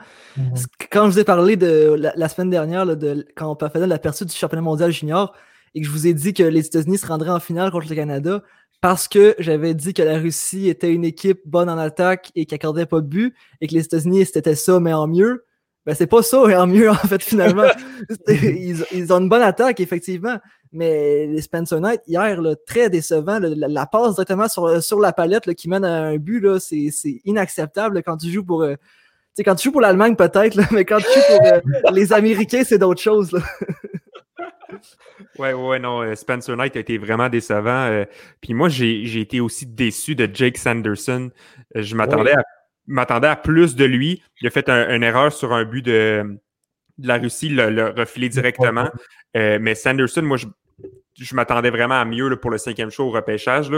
[0.91, 4.25] Quand je vous ai parlé de la, semaine dernière, de, quand on faisait la perçue
[4.25, 5.35] du championnat mondial junior,
[5.75, 7.95] et que je vous ai dit que les États-Unis se rendraient en finale contre le
[7.95, 8.43] Canada,
[8.81, 12.55] parce que j'avais dit que la Russie était une équipe bonne en attaque et qui
[12.55, 15.45] accordait pas de but, et que les États-Unis c'était ça, mais en mieux.
[15.87, 17.65] Ben, c'est pas ça, mais en mieux, en fait, finalement.
[18.29, 20.39] ils, ont une bonne attaque, effectivement.
[20.73, 23.41] Mais les Spencer Knight, hier, très décevant.
[23.41, 28.19] la, passe directement sur, sur la palette qui mène à un but, c'est inacceptable quand
[28.19, 28.63] tu joues pour.
[28.63, 28.77] Euh,
[29.45, 31.61] quand tu joues pour l'Allemagne, peut-être, mais quand tu joues pour euh,
[31.93, 33.31] les Américains, c'est d'autres choses.
[35.39, 36.03] Ouais, ouais, non.
[36.03, 37.87] Euh, Spencer Knight a été vraiment décevant.
[37.87, 38.05] Euh,
[38.41, 41.31] puis moi, j'ai été aussi déçu de Jake Sanderson.
[41.77, 42.43] Euh, je m'attendais à,
[42.87, 44.23] m'attendais à plus de lui.
[44.41, 46.39] Il a fait une erreur sur un but de,
[46.99, 48.91] la Russie, le, refilé directement.
[49.35, 50.47] mais Sanderson, moi, je,
[51.21, 53.71] je m'attendais vraiment à mieux pour le cinquième show au repêchage.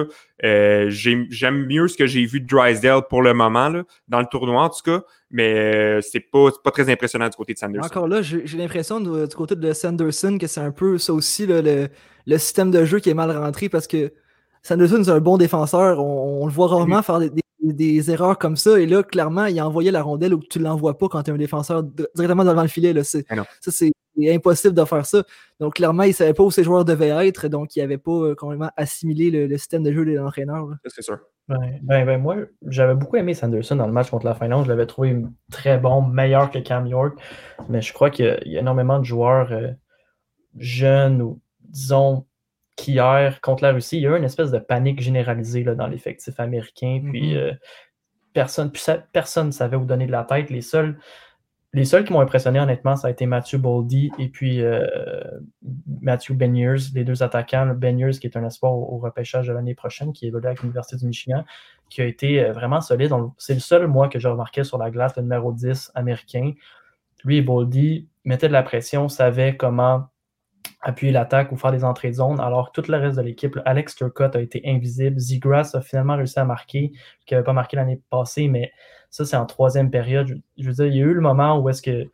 [0.44, 4.26] Euh, j'aime mieux ce que j'ai vu de Drysdale pour le moment, là, dans le
[4.26, 7.86] tournoi en tout cas, mais euh, c'est pas, pas très impressionnant du côté de Sanderson.
[7.86, 11.88] Encore là, j'ai l'impression du côté de Sanderson que c'est un peu ça aussi, le,
[12.38, 14.12] système de jeu qui est mal rentré parce que
[14.62, 15.98] Sanderson est un bon défenseur.
[15.98, 17.41] On, le voit rarement faire des,
[18.10, 18.80] erreurs comme ça.
[18.80, 21.30] Et là, clairement, il a envoyé la rondelle où tu ne l'envoies pas quand tu
[21.30, 21.82] es un défenseur
[22.14, 22.92] directement devant le filet.
[22.92, 23.04] Là.
[23.04, 23.20] Ça,
[23.60, 25.24] c'est c'est impossible de faire ça.
[25.60, 28.12] Donc, clairement, il ne savait pas où ses joueurs devaient être, donc il n'avait pas
[28.12, 30.68] euh, complètement assimilé le, système de jeu de l'entraîneur.
[30.86, 31.18] C'est sûr.
[31.48, 34.64] Ben, ben, moi, j'avais beaucoup aimé Sanderson dans le match contre la Finlande.
[34.64, 37.18] Je l'avais trouvé très bon, meilleur que Cam York.
[37.68, 39.68] Mais je crois qu'il y, a énormément de joueurs euh,
[40.56, 42.26] jeunes ou, disons,
[42.76, 45.86] qu'hier, contre la Russie, il y a eu une espèce de panique généralisée là, dans
[45.86, 47.00] l'effectif américain.
[47.10, 47.36] Puis, mm-hmm.
[47.36, 47.52] euh,
[48.32, 48.72] personne
[49.12, 50.50] personne ne savait où donner de la tête.
[50.50, 50.96] Les seuls
[51.74, 54.86] les seuls qui m'ont impressionné, honnêtement, ça a été Matthew Boldy et puis euh,
[56.02, 57.74] Matthew Beniers, les deux attaquants.
[57.74, 60.96] Beniers, qui est un espoir au, repêchage de l'année prochaine, qui est évolué avec l'Université
[60.96, 61.44] du Michigan,
[61.88, 63.12] qui a été euh, vraiment solide.
[63.38, 66.52] C'est le seul, moi, que j'ai remarqué sur la glace, le numéro 10 américain.
[67.24, 70.08] Lui et Boldy mettaient de la pression, savaient comment
[70.82, 73.94] appuyer l'attaque ou faire des entrées de zone, alors tout le reste de l'équipe, Alex
[73.94, 75.18] Turcotte a été invisible.
[75.18, 76.92] Zigrass a finalement réussi à marquer,
[77.24, 78.72] qui n'avait pas marqué l'année passée, mais
[79.08, 80.40] ça, c'est en troisième période.
[80.58, 82.10] Je, veux dire, il y a eu le moment où est-ce que,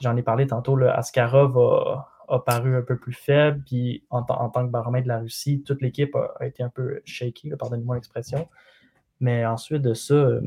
[0.00, 4.66] j'en ai parlé tantôt, le Askarov a, paru un peu plus faible, puis en, tant
[4.66, 8.48] que baromètre de la Russie, toute l'équipe a, été un peu shaky, pardonnez-moi l'expression.
[9.18, 10.40] Mais ensuite de ça,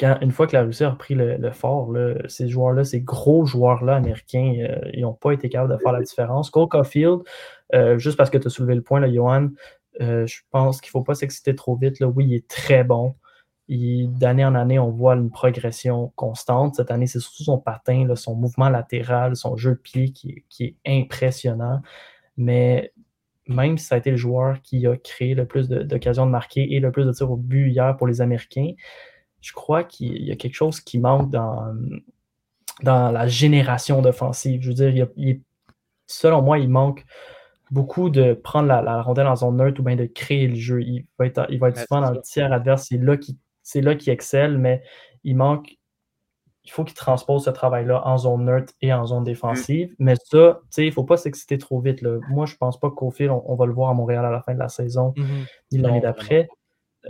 [0.00, 1.92] une fois que la Russie a repris le, fort,
[2.28, 6.00] ces joueurs-là, ces gros joueurs-là américains, euh, ils n'ont pas été capables de faire la
[6.00, 6.50] différence.
[6.50, 7.20] Cole Caulfield,
[7.74, 9.48] euh, juste parce que tu as soulevé le point, Johan,
[10.00, 12.00] euh, je pense qu'il ne faut pas s'exciter trop vite.
[12.00, 12.08] Là.
[12.08, 13.14] Oui, il est très bon.
[13.68, 16.74] D'année en année, on voit une progression constante.
[16.74, 20.76] Cette année, c'est surtout son patin, son mouvement latéral, son jeu de pied qui, est
[20.86, 21.80] impressionnant.
[22.36, 22.92] Mais
[23.46, 26.74] même si ça a été le joueur qui a créé le plus d'occasions de, marquer
[26.74, 28.72] et le plus de tirs au but hier pour les Américains,
[29.42, 31.74] je crois qu'il y a quelque chose qui manque dans,
[32.82, 34.62] dans la génération d'offensive.
[34.62, 35.08] Je veux dire,
[36.06, 37.04] selon moi, il manque
[37.70, 40.82] beaucoup de prendre la, rondelle en zone neutre ou bien de créer le jeu.
[40.82, 42.88] Il va être, il va être souvent dans le tiers adverse.
[43.62, 44.82] C'est là qu'il excelle, mais
[45.24, 45.76] il manque
[46.64, 49.90] il faut qu'il transpose ce travail-là en zone neutre et en zone défensive.
[49.92, 49.94] Mm.
[49.98, 52.04] Mais ça, il ne faut pas s'exciter trop vite.
[52.28, 54.42] Moi, je ne pense pas qu'au fil, on, va le voir à Montréal à la
[54.42, 55.46] fin de la saison, mm-hmm.
[55.72, 56.48] ni l'année d'après.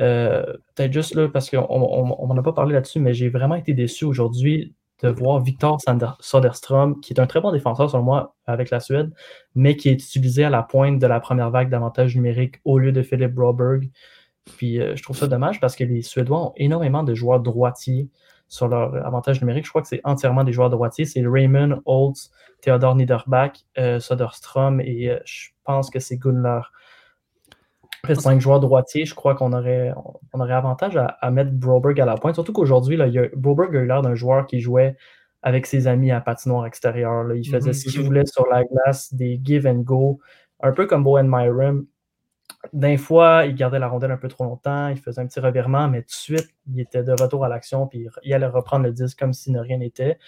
[0.00, 3.74] Euh, peut-être juste là, parce qu'on n'en a pas parlé là-dessus, mais j'ai vraiment été
[3.74, 5.81] déçu aujourd'hui de voir Victor
[6.20, 9.12] Soderstrom, qui est un très bon défenseur selon moi avec la Suède,
[9.55, 12.92] mais qui est utilisé à la pointe de la première vague d'avantage numérique au lieu
[12.92, 13.90] de Philippe Broberg.
[14.57, 18.09] Puis euh, je trouve ça dommage parce que les Suédois ont énormément de joueurs droitiers
[18.48, 19.64] sur leur avantage numérique.
[19.64, 21.05] Je crois que c'est entièrement des joueurs droitiers.
[21.05, 26.70] C'est Raymond, Holtz, Theodore Niederbach, euh, Soderstrom et je pense que c'est Gunnar.
[28.04, 29.92] Après cinq joueurs droitiers, je crois qu'on aurait,
[30.32, 32.34] on aurait avantage à, mettre Broberg à la pointe.
[32.34, 32.98] Surtout qu'aujourd'hui,
[33.36, 34.96] Broberg a eu l'air d'un joueur qui jouait
[35.40, 37.32] avec ses amis à patinoire extérieur.
[37.32, 40.18] Il faisait ce qu'il voulait sur la glace, des give and go,
[40.60, 41.86] un peu comme Bowen Myram.
[42.72, 45.88] D'un fois, il gardait la rondelle un peu trop longtemps, il faisait un petit revirement,
[45.88, 48.92] mais tout de suite, il était de retour à l'action, puis il allait reprendre le
[48.92, 50.18] disque comme si ne rien n'était.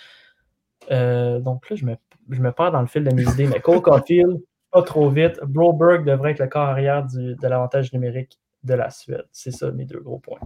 [0.91, 1.97] Euh, donc là, je me,
[2.31, 4.41] je me perds dans le fil de mes idées, mais Cole Caulfield,
[4.75, 5.39] pas trop vite.
[5.45, 9.27] Broberg devrait être le corps arrière de l'avantage numérique de la Suède.
[9.31, 10.41] C'est ça mes deux gros points.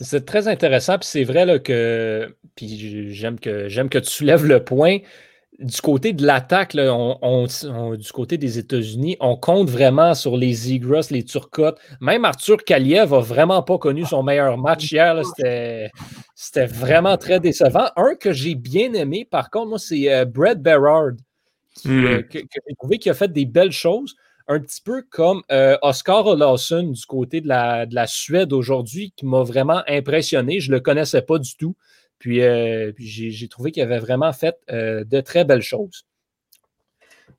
[0.00, 4.62] C'est très intéressant, puis c'est vrai que puis j'aime que j'aime que tu soulèves le
[4.62, 4.98] point.
[5.60, 11.22] Du côté de l'attaque, du côté des États-Unis, on compte vraiment sur les Zigras, les
[11.24, 11.78] Turcottes.
[12.00, 15.22] Même Arthur Kaliev n'a vraiment pas connu son meilleur match hier.
[15.24, 17.86] C'était vraiment très décevant.
[17.96, 21.12] Un que j'ai bien aimé, par contre, moi, c'est euh, Brett Berard.
[21.84, 22.04] Hmm.
[22.04, 24.14] Euh, que, j'ai trouvé qu'il a fait des belles choses,
[24.46, 29.12] un petit peu comme euh, Oscar Olausson du côté de la, de la Suède aujourd'hui,
[29.16, 30.60] qui m'a vraiment impressionné.
[30.60, 31.76] Je ne le connaissais pas du tout.
[32.18, 36.06] Puis, euh, j'ai trouvé qu'il avait vraiment fait de très belles choses.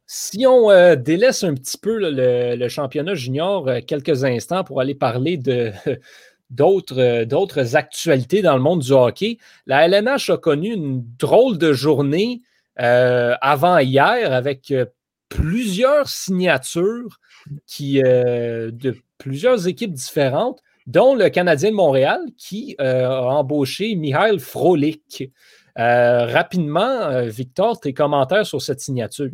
[0.06, 5.72] Si on délaisse un petit peu le, championnat junior quelques instants pour aller parler de,
[6.52, 12.42] d'autres actualités dans le monde du hockey, la LNH a connu une drôle de journée
[12.80, 14.86] euh, avant hier avec euh,
[15.30, 17.20] plusieurs signatures
[17.82, 25.32] euh, de plusieurs équipes différentes, dont le Canadien de Montréal qui a embauché Mihail Frolik.
[25.76, 29.30] rapidement, Victor, tes commentaires sur cette signature?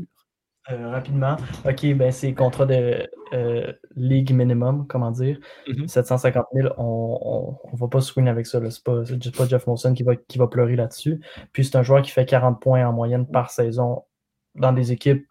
[0.67, 3.07] Rapidement, OK, ben c'est contrat de
[3.95, 5.39] Ligue minimum, comment dire.
[5.87, 6.61] 750 mm-hmm.
[6.61, 8.59] 000, on ne va pas swing avec ça.
[8.69, 11.21] Ce n'est pas, Jeff Molson qui va, qui va pleurer là-dessus.
[11.51, 14.03] Puis c'est un joueur qui fait 40 points en moyenne par saison
[14.55, 15.25] dans des équipes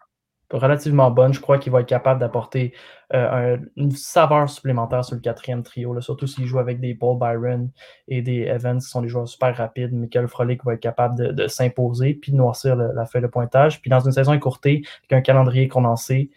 [0.51, 1.33] relativement bonne.
[1.33, 2.73] Je crois qu'il va être capable d'apporter
[3.13, 7.69] euh, une saveur supplémentaire sur le quatrième trio, surtout s'il joue avec des Paul Byron
[8.07, 9.93] et des Evans qui sont des joueurs super rapides.
[9.93, 13.81] Michael Frolic va être capable de, s'imposer puis de noircir la feuille de pointage.
[13.81, 16.29] Puis dans une saison écourtée, avec un calendrier condensé,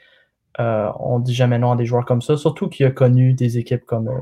[0.61, 3.35] euh, on ne dit jamais non à des joueurs comme ça, surtout qu'il a connu
[3.35, 4.21] des équipes comme, euh,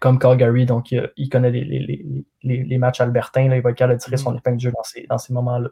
[0.00, 4.16] comme Calgary, donc il, connaît les, matchs albertains, là, il va être capable de tirer
[4.16, 4.36] son mm.
[4.36, 5.70] épingle de jeu dans ces, dans ces moments-là.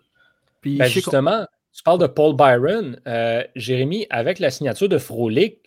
[0.60, 3.00] Puis ben, justement, tu parles de Paul Byron.
[3.06, 5.58] Euh, Jérémy, avec la signature de Frolic,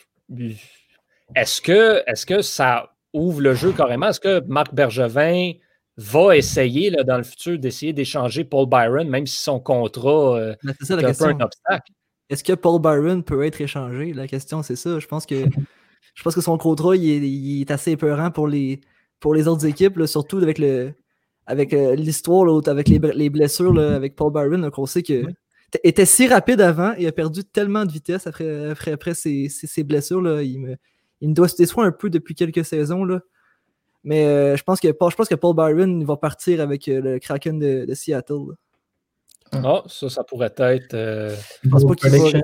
[1.35, 4.09] est-ce que, est que ça ouvre le jeu carrément?
[4.09, 5.53] Est-ce que Marc Bergevin
[5.97, 10.55] va essayer là, dans le futur d'essayer d'échanger Paul Byron, même si son contrat euh,
[10.63, 11.91] ben, est, un peu un obstacle?
[12.29, 14.13] Est-ce que Paul Byron peut être échangé?
[14.13, 14.99] La question, c'est ça.
[14.99, 15.45] Je pense que,
[16.13, 18.81] je pense que son contrat il est, assez épeurant pour les,
[19.19, 20.93] pour les autres équipes, surtout avec le
[21.47, 24.61] avec euh, l'histoire, avec les, les blessures avec Paul Byron.
[24.61, 25.25] Donc on sait que
[25.83, 29.49] était si rapide avant et a perdu tellement de vitesse après, après, après ses,
[29.83, 30.21] blessures.
[30.21, 30.41] Là.
[30.41, 30.75] Il, me,
[31.21, 33.03] il doit se déçoit un peu depuis quelques saisons.
[33.03, 33.21] Là.
[34.05, 37.19] Mais euh, je, pense que, je pense que Paul Byron va partir avec euh, le
[37.19, 38.53] Kraken de, Seattle.
[39.51, 40.93] Ah, ça, ça pourrait être.
[40.93, 42.39] Euh, je pense pas qu'il va,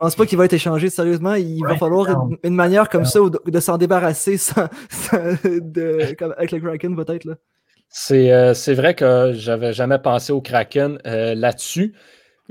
[0.00, 1.34] pense pas qu'il va être échangé sérieusement.
[1.34, 4.38] Il va falloir une, manière comme ça de, s'en débarrasser
[5.12, 7.38] avec le Kraken, peut-être.
[7.88, 11.94] C'est vrai que j'avais jamais pensé au Kraken là-dessus.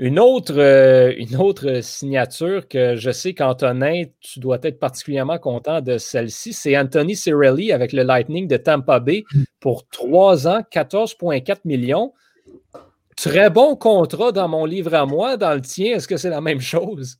[0.00, 5.80] Une autre, euh, une autre signature que je sais qu'Antonin, tu dois être particulièrement content
[5.80, 9.24] de celle-ci, c'est Anthony Cirelli avec le Lightning de Tampa Bay
[9.58, 12.12] pour trois ans, 14,4 millions.
[13.16, 15.36] Très bon contrat dans mon livre à moi.
[15.36, 17.16] Dans le tien, est-ce que c'est la même chose?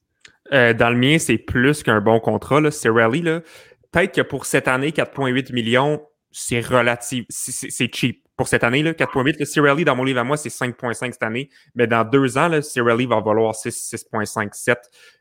[0.53, 2.61] Euh, dans le mien, c'est plus qu'un bon contrat.
[2.61, 2.71] Là.
[2.71, 3.23] Cirelli,
[3.91, 9.41] peut-être que pour cette année, 4,8 millions, c'est relatif, c'est cheap pour cette année, 4.8.
[9.41, 11.51] Le Cirelli, dans mon livre à moi, c'est 5.5 cette année.
[11.75, 14.77] Mais dans deux ans, le Cirelli va valoir 6.57.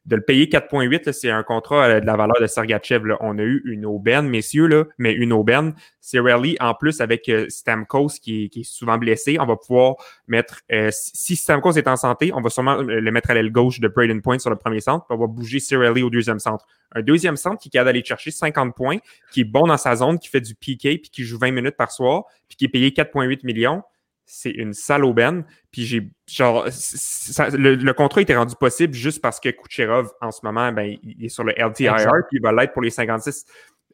[0.05, 3.03] De le payer 4.8, c'est un contrat euh, de la valeur de Sergachev.
[3.19, 5.73] On a eu une aubaine, messieurs, là, mais une aubaine.
[6.07, 9.95] Cirelli, en plus, avec euh, Stamkos qui, qui, est souvent blessé, on va pouvoir
[10.27, 10.61] mettre...
[10.71, 13.89] Euh, si Stamkos est en santé, on va sûrement le mettre à l'aile gauche de
[13.89, 15.05] Braden Point sur le premier centre.
[15.09, 16.65] on va bouger Cirelli au deuxième centre.
[16.93, 18.99] Un deuxième centre qui est capable d'aller chercher 50 points,
[19.33, 21.75] qui est bon dans sa zone, qui fait du PK, puis qui joue 20 minutes
[21.75, 23.83] par soir, puis qui est payé 4,8 millions.
[24.25, 25.43] c'est une sale aubaine.
[25.71, 30.71] Puis j'ai genre le, contrat était rendu possible juste parce que Kucherov, en ce moment,
[30.71, 31.95] ben, il est sur le LTIR,
[32.29, 33.45] puis il va l'être pour les 56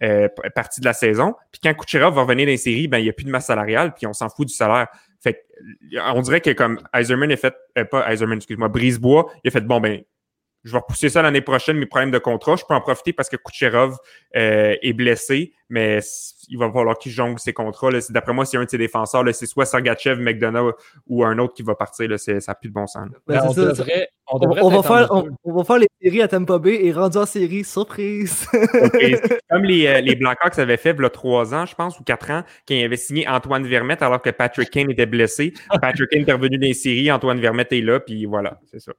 [0.01, 1.35] euh, parties de la saison.
[1.51, 3.45] Puis quand Kucherov va revenir dans les séries, ben, il n'y a plus de masse
[3.45, 4.87] salariale, puis on s'en fout du salaire.
[5.21, 5.45] Fait
[6.13, 9.65] on dirait que comme Eiserman a fait, euh, pas Eiserman, excuse-moi, Brisebois, il a fait
[9.65, 10.01] bon, ben,
[10.63, 12.55] je vais repousser ça l'année prochaine, mes problèmes de contrat.
[12.55, 13.97] Je peux en profiter parce que Kucherov
[14.35, 16.01] euh, est blessé, mais
[16.49, 17.89] il va falloir qu'il jongle ses contrats.
[18.11, 20.75] D'après moi, c'est un de ses défenseurs, c'est soit Sergachev, McDonough
[21.07, 22.07] ou un autre qui va partir.
[22.07, 23.07] Là, ça n'a plus de bon sens.
[23.27, 25.09] Ben, on, devrait, on, va faire,
[25.43, 28.45] on, va faire, les séries à Tampa Bay et rendu en série, surprise!
[29.49, 32.03] Comme les, euh, les Blackhawks avaient fait il y a trois ans, je pense, ou
[32.03, 35.53] quatre ans, quand ils avaient signé Antoine Vermette alors que Patrick Kane était blessé.
[35.81, 38.93] Patrick Kane est revenu dans les séries, Antoine Vermette est là, puis voilà, c'est ça.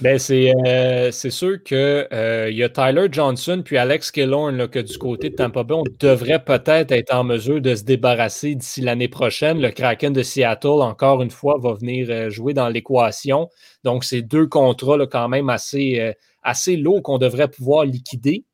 [0.00, 4.98] Ben, c'est euh, sûr qu'il euh, y a Tyler Johnson puis Alex Killorn que du
[4.98, 9.08] côté de Tampa Bay, on devrait peut-être être en mesure de se débarrasser d'ici l'année
[9.08, 9.60] prochaine.
[9.60, 13.48] Le Kraken de Seattle, encore une fois, va venir euh, jouer dans l'équation.
[13.84, 18.44] Donc, c'est deux contrats là, quand même assez, assez lourds qu'on devrait pouvoir liquider.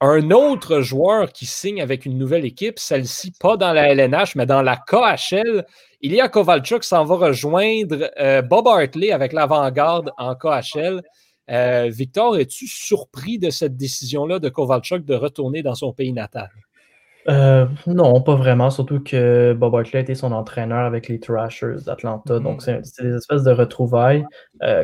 [0.00, 4.46] Un autre joueur qui signe avec une nouvelle équipe, celle-ci pas dans la LNH, mais
[4.46, 5.66] dans la KHL,
[6.02, 11.02] Ilya Kovalchuk s'en va rejoindre euh, Bob Hartley avec l'avant-garde en KHL.
[11.50, 16.50] Euh, Victor, es-tu surpris de cette décision-là de Kovalchuk de retourner dans son pays natal?
[17.28, 21.82] Euh, non, pas vraiment, surtout que Bob Hartley a été son entraîneur avec les Thrashers
[21.84, 22.38] d'Atlanta.
[22.38, 22.80] Donc, mm.
[22.84, 24.24] c'est des espèces de retrouvailles.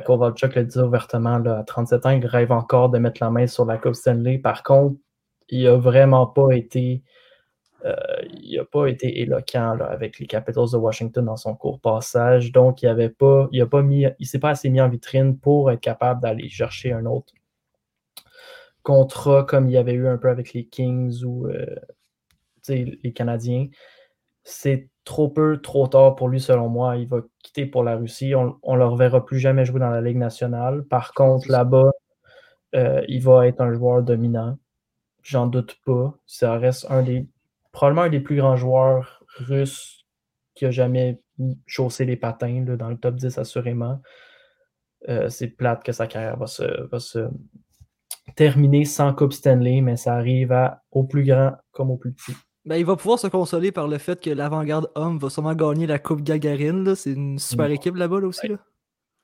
[0.05, 3.65] Kovalchuk le dit ouvertement, à 37 ans, il rêve encore de mettre la main sur
[3.65, 4.39] la Coupe Stanley.
[4.39, 4.97] Par contre,
[5.49, 7.03] il n'a vraiment pas été
[7.85, 7.95] euh,
[8.43, 12.51] il n'a pas été éloquent avec les Capitals de Washington dans son court passage.
[12.51, 15.39] Donc, il ne pas, il a pas mis, il s'est pas assez mis en vitrine
[15.39, 17.33] pour être capable d'aller chercher un autre
[18.83, 21.67] contrat comme il y avait eu un peu avec les Kings ou euh,
[22.69, 23.67] les Canadiens.
[24.43, 26.97] C'est trop peu, trop tard pour lui, selon moi.
[26.97, 28.35] Il va quitter pour la Russie.
[28.35, 30.85] On ne le reverra plus jamais jouer dans la Ligue nationale.
[30.85, 31.91] Par contre, là-bas,
[32.75, 34.59] euh, il va être un joueur dominant.
[35.23, 36.15] J'en doute pas.
[36.27, 37.27] Ça reste un des
[37.73, 40.07] probablement un des plus grands joueurs russes
[40.55, 41.21] qui a jamais
[41.67, 44.01] chaussé les patins dans le top 10 assurément.
[45.09, 47.29] Euh, c'est plate que sa carrière va se,
[48.37, 50.55] terminer sans Coupe Stanley, mais ça arrive
[50.93, 52.35] au plus grand comme au plus petit.
[52.65, 55.87] Ben, il va pouvoir se consoler par le fait que l'avant-garde homme va sûrement gagner
[55.87, 56.95] la Coupe Gagarine.
[56.95, 58.49] C'est une super équipe là-bas aussi.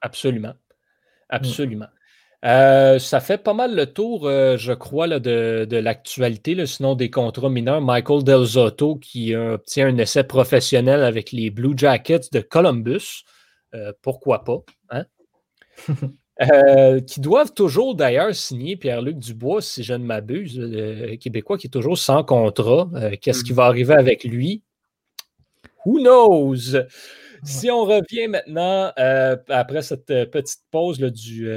[0.03, 0.55] Absolument.
[1.31, 1.87] Absolument.
[2.45, 7.51] Euh, ça fait pas mal le tour, euh, je crois, de, l'actualité, sinon des contrats
[7.51, 7.81] mineurs.
[7.81, 13.25] Michael Del Zotto qui obtient un essai professionnel avec les Blue Jackets de Columbus.
[13.75, 14.59] Euh, pourquoi pas?
[14.91, 15.05] Hein?
[17.07, 21.71] qui doivent toujours d'ailleurs signer Pierre-Luc Dubois, si je ne m'abuse, le Québécois qui est
[21.71, 22.89] toujours sans contrat.
[23.21, 24.63] Qu'est-ce qui va arriver avec lui?
[25.85, 26.77] Who knows?
[27.43, 28.93] Si on revient maintenant,
[29.49, 31.49] après cette petite pause du,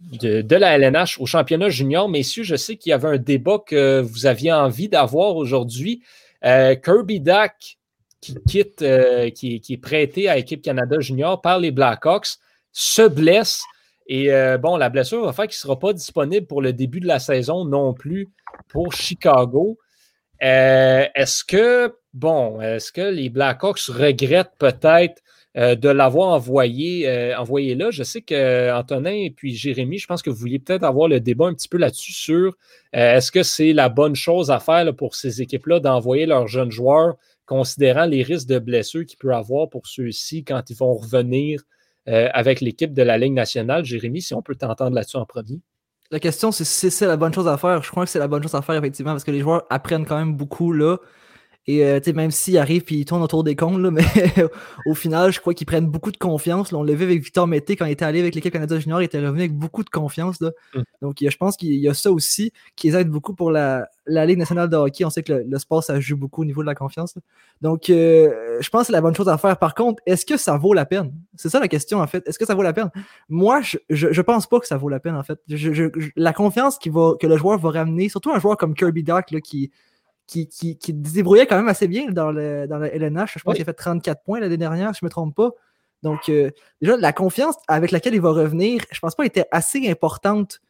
[0.00, 2.08] de, la LNH au championnat junior.
[2.08, 6.02] Messieurs, je sais qu'il y avait un débat que vous aviez envie d'avoir aujourd'hui.
[6.44, 7.78] Euh, Kirby Dack,
[8.20, 12.38] qui quitte, euh, qui, est prêté à l'équipe Canada junior par les Blackhawks,
[12.78, 13.64] se blesse.
[14.06, 17.00] Et euh, bon, la blessure va faire qu'il ne sera pas disponible pour le début
[17.00, 18.28] de la saison non plus
[18.68, 19.78] pour Chicago.
[20.40, 25.22] est-ce que, bon, est-ce que les Blackhawks regrettent peut-être
[25.56, 27.90] euh, de l'avoir envoyé, euh, envoyé là?
[27.90, 31.46] Je sais qu'Antonin et puis Jérémy, je pense que vous vouliez peut-être avoir le débat
[31.46, 32.56] un petit peu là-dessus sur
[32.94, 36.70] euh, est-ce que c'est la bonne chose à faire pour ces équipes-là d'envoyer leurs jeunes
[36.70, 41.62] joueurs, considérant les risques de blessures qu'il peut avoir pour ceux-ci quand ils vont revenir
[42.08, 43.84] avec l'équipe de la Ligue nationale.
[43.84, 45.60] Jérémy, si on peut t'entendre là-dessus en premier.
[46.10, 47.82] La question, c'est si c'est la bonne chose à faire.
[47.82, 50.06] Je crois que c'est la bonne chose à faire, effectivement, parce que les joueurs apprennent
[50.06, 50.96] quand même beaucoup là.
[51.68, 54.02] Et euh, même s'il arrive et il tourne autour des comptes, mais
[54.86, 56.72] au final, je crois qu'ils prennent beaucoup de confiance.
[56.72, 59.04] on l'a vu avec Victor Mété quand il était allé avec l'équipe Canada Junior, il
[59.04, 60.40] était revenu avec beaucoup de confiance.
[60.40, 60.80] Mm.
[61.02, 64.38] Donc je pense qu'il y a ça aussi qui les aide beaucoup pour la, Ligue
[64.38, 65.04] nationale de hockey.
[65.04, 67.14] On sait que le, sport, ça joue beaucoup au niveau de la confiance.
[67.60, 69.58] Donc euh, je pense que c'est la bonne chose à faire.
[69.58, 71.12] Par contre, est-ce que ça vaut la peine?
[71.36, 72.26] C'est ça la question en fait.
[72.26, 72.90] Est-ce que ça vaut la peine?
[73.28, 75.38] Moi, je, je, pense pas que ça vaut la peine en fait.
[76.16, 79.42] la confiance va, que le joueur va ramener, surtout un joueur comme Kirby Doc là,
[79.42, 79.70] qui
[80.28, 83.32] qui, qui, qui débrouillait quand même assez bien dans le, dans LNH.
[83.36, 85.50] Je pense qu'il a fait 34 points l'année dernière, si je ne me trompe pas.
[86.02, 86.50] Donc, euh,
[86.80, 90.60] déjà, la confiance avec laquelle il va revenir, je pense pas était assez importante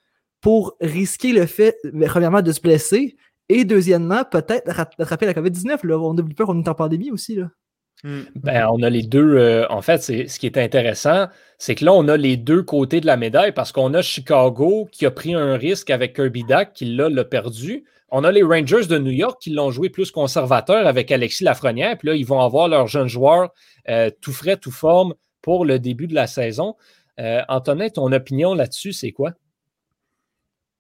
[0.41, 3.17] pour risquer le fait, premièrement, de se blesser
[3.49, 5.79] et deuxièmement, peut-être rattraper la COVID-19.
[5.93, 7.35] On n'oublie pas qu'on est en pandémie aussi.
[7.35, 7.51] Là.
[8.05, 8.23] Hmm.
[8.37, 9.37] Ben, on a les deux.
[9.37, 11.27] Euh, en fait, ce qui est intéressant,
[11.59, 14.89] c'est que là, on a les deux côtés de la médaille parce qu'on a Chicago
[14.93, 17.85] qui a pris un risque avec Kirby Dack, qui là l'a perdu.
[18.11, 21.97] On a les Rangers de New York qui l'ont joué plus conservateur avec Alexis Lafrenière.
[21.99, 23.51] Puis là, ils vont avoir leurs jeunes joueurs
[23.89, 26.75] euh, tout frais, tout forme pour le début de la saison.
[27.21, 29.33] Euh, Antonin, ton opinion là-dessus, c'est quoi?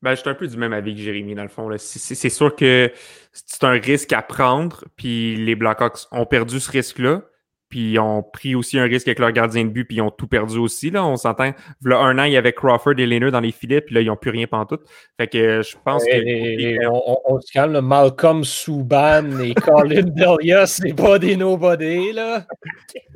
[0.00, 1.68] Ben, je suis un peu du même avis que Jérémy, dans le fond.
[1.76, 2.92] C'est sûr que
[3.32, 7.22] c'est un risque à prendre, puis les Blackhawks ont perdu ce risque-là.
[7.68, 10.10] Puis ils ont pris aussi un risque avec leur gardien de but, puis ils ont
[10.10, 10.90] tout perdu aussi.
[10.90, 11.52] Là, on s'entend.
[11.84, 14.06] Là, un an, il y avait Crawford et Lehner dans les filets, puis là, ils
[14.06, 14.78] n'ont plus rien tout.
[15.18, 16.86] Fait que je pense que.
[16.90, 22.46] on, se calme, Malcolm Souban et Colin Delia, c'est pas des nobody, là.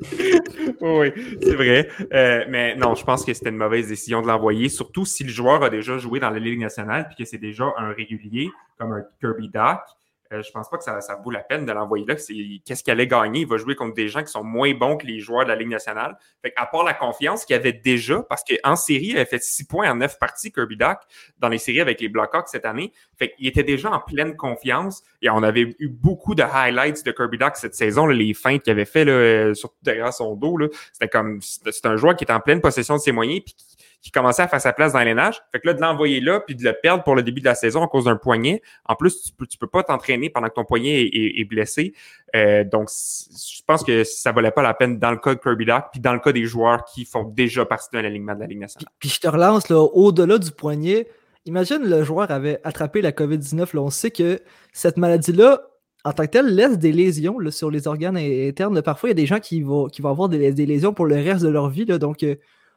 [0.81, 1.89] oui, c'est vrai.
[2.13, 5.31] Euh, mais non, je pense que c'était une mauvaise décision de l'envoyer, surtout si le
[5.31, 8.93] joueur a déjà joué dans la Ligue nationale, puis que c'est déjà un régulier, comme
[8.93, 9.81] un Kirby Dock.
[10.33, 12.14] Euh, je pense pas que ça, vaut la peine de l'envoyer là.
[12.14, 13.41] Qu'est-ce qu'il allait gagner?
[13.41, 15.57] Il va jouer contre des gens qui sont moins bons que les joueurs de la
[15.57, 16.16] Ligue nationale.
[16.41, 19.64] Fait à part la confiance qu'il avait déjà, parce qu'en série, il avait fait 6
[19.64, 20.99] points en 9 parties, Kirby Doc,
[21.39, 22.93] dans les séries avec les Blackhawks cette année.
[23.18, 25.03] Fait il était déjà en pleine confiance.
[25.20, 28.72] Et on avait eu beaucoup de highlights de Kirby Doc cette saison, les feintes qu'il
[28.72, 30.59] avait fait, là, surtout derrière son dos.
[30.93, 33.55] C'était comme c'est un joueur qui était en pleine possession de ses moyens qui
[34.11, 35.41] commençait à faire sa place dans l'aînage.
[35.53, 37.55] Fait que là, de l'envoyer là, puis de le perdre pour le début de la
[37.55, 38.61] saison à cause d'un poignet.
[38.85, 41.95] En plus, tu peux, tu peux pas t'entraîner pendant que ton poignet est, blessé.
[42.35, 45.67] Euh, donc, je pense que ça valait pas la peine dans le cas de Kirby
[45.67, 48.47] Doc, puis dans le cas des joueurs qui font déjà partie de l'alignement de la
[48.47, 48.91] Ligue nationale.
[48.99, 51.07] Puis, je te relance, là, au-delà du poignet,
[51.45, 53.79] imagine le joueur avait attrapé la COVID-19.
[53.79, 54.41] on sait que
[54.73, 55.61] cette maladie-là,
[56.05, 58.83] en tant que telle, laisse des lésions là, sur les organes internes.
[58.83, 61.15] Parfois, il y a des gens qui vont, qui vont avoir des, lésions pour le
[61.15, 61.85] reste de leur vie.
[61.85, 62.35] Là, donc, euh,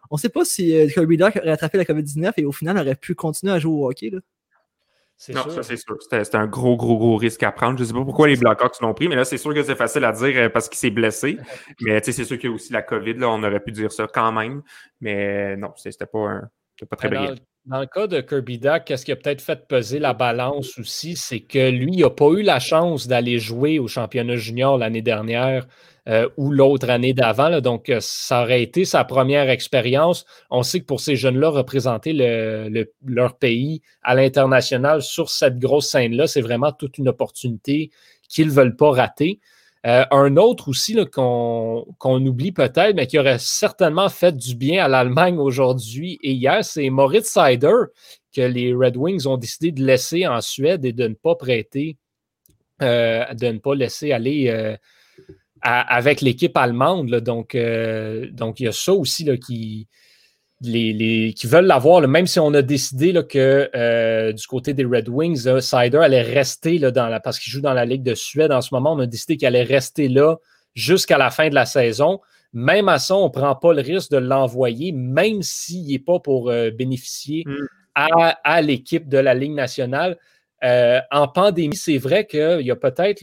[0.09, 2.77] on ne sait pas si euh, Kirby Doc aurait attrapé la COVID-19 et au final
[2.77, 4.09] aurait pu continuer à jouer au hockey.
[4.09, 4.19] Là.
[5.29, 5.95] Non, ça c'est sûr.
[6.01, 7.77] C'était un gros, gros, gros risque à prendre.
[7.77, 9.75] Je ne sais pas pourquoi les Blackhawks l'ont pris, mais là, c'est sûr que c'est
[9.75, 11.37] facile à dire euh, parce qu'il s'est blessé.
[11.81, 13.13] mais c'est sûr qu'il y a aussi la COVID.
[13.13, 14.61] Là, on aurait pu dire ça quand même.
[14.99, 16.49] Mais non, c'était pas, un,
[16.89, 17.35] pas très brillant.
[17.65, 21.15] Dans le cas de Kirby Duck, qu'est-ce qui a peut-être fait peser la balance aussi,
[21.15, 25.01] c'est que lui, il n'a pas eu la chance d'aller jouer au championnat junior l'année
[25.01, 25.65] dernière
[26.07, 27.59] euh, ou l'autre année d'avant.
[27.61, 30.23] Donc, euh, ça aurait été sa première expérience.
[30.51, 32.13] On sait que pour ces jeunes-là, représenter
[33.03, 37.89] leur pays à l'international sur cette grosse scène-là, c'est vraiment toute une opportunité
[38.29, 39.39] qu'ils ne veulent pas rater.
[39.87, 44.87] Euh, un autre aussi qu'on oublie peut-être, mais qui aurait certainement fait du bien à
[44.87, 47.85] l'Allemagne aujourd'hui et hier, c'est Moritz Seider,
[48.31, 51.97] que les Red Wings ont décidé de laisser en Suède et de ne pas prêter,
[52.79, 54.77] de ne pas laisser aller
[55.67, 57.09] avec l'équipe allemande.
[57.21, 57.57] donc,
[58.31, 59.87] donc, il y a ça aussi là, qui,
[60.61, 65.09] les, qui veulent l'avoir, même si on a décidé que euh, du côté des Red
[65.09, 68.15] Wings, euh, Sider allait rester là, dans la, parce qu'il joue dans la Ligue de
[68.15, 70.37] Suède en ce moment, on a décidé qu'il allait rester là
[70.73, 72.19] jusqu'à la fin de la saison.
[72.53, 76.19] Même à ça, on ne prend pas le risque de l'envoyer, même s'il n'est pas
[76.19, 77.67] pour euh, bénéficier mm.
[77.95, 80.17] à, l'équipe de la Ligue nationale.
[80.61, 83.21] en pandémie, c'est vrai qu'il y a peut-être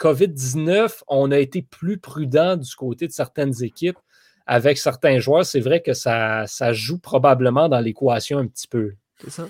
[0.00, 3.98] COVID-19, on a été plus prudent du côté de certaines équipes
[4.46, 8.94] avec certains joueurs, c'est vrai que ça, ça joue probablement dans l'équation un petit peu.
[9.22, 9.48] C'est ça.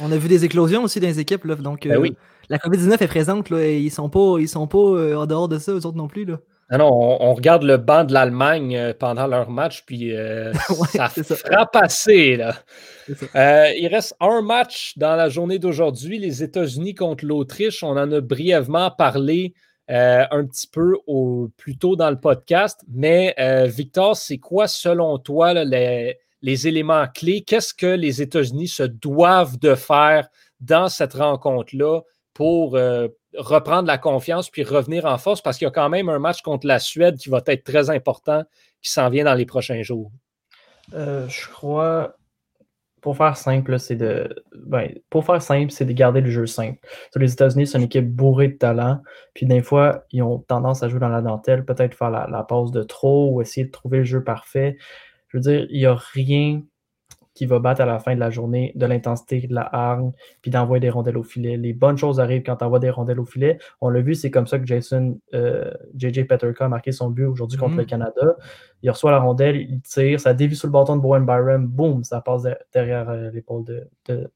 [0.00, 1.44] On a vu des éclosions aussi dans les équipes.
[1.44, 2.10] Là, donc, ben euh,
[2.48, 5.26] la COVID-19 est présente là, et ils ne sont pas, ils sont pas euh, en
[5.26, 6.24] dehors de ça, eux autres non plus.
[6.24, 6.40] Là.
[6.70, 10.12] Ah non, on, regarde le banc de l'Allemagne euh, pendant leur match, puis
[10.92, 12.36] ça frappe assez.
[12.36, 12.54] Là.
[13.74, 17.82] il reste un match dans la journée d'aujourd'hui, les États-Unis contre l'Autriche.
[17.82, 19.54] On en a brièvement parlé
[19.90, 22.80] euh, un petit peu au, plus tôt dans le podcast.
[22.88, 26.16] Mais euh, Victor, c'est quoi selon toi les,
[26.68, 27.42] éléments clés?
[27.42, 30.28] Qu'est-ce que les États-Unis se doivent de faire
[30.60, 32.02] dans cette rencontre-là
[32.34, 35.40] pour euh, reprendre la confiance puis revenir en force?
[35.40, 37.90] Parce qu'il y a quand même un match contre la Suède qui va être très
[37.90, 38.44] important
[38.82, 40.10] qui s'en vient dans les prochains jours.
[40.92, 42.16] je crois
[43.00, 44.42] pour faire simple, c'est de.
[44.54, 46.78] Ben, pour faire simple, c'est de garder le jeu simple.
[47.16, 49.00] Les États-Unis, c'est une équipe bourrée de talent.
[49.34, 52.42] Puis des fois, ils ont tendance à jouer dans la dentelle, peut-être faire la, la
[52.42, 54.76] passe de trop ou essayer de trouver le jeu parfait.
[55.28, 56.62] Je veux dire, il n'y a rien
[57.40, 60.12] qui va battre à la fin de la journée de l'intensité, de la hargne,
[60.42, 61.56] puis d'envoyer des rondelles au filet.
[61.56, 63.56] Les bonnes choses arrivent quand tu envoies des rondelles au filet.
[63.80, 67.24] On l'a vu, c'est comme ça que Jason, euh, JJ Peterka a marqué son but
[67.24, 67.88] aujourd'hui contre le mhm.
[67.88, 68.36] Canada.
[68.82, 72.04] Il reçoit la rondelle, il tire, ça dévie sur le bâton de Bowen Byron, boum,
[72.04, 72.42] ça passe
[72.74, 74.30] derrière euh, l'épaule de, de,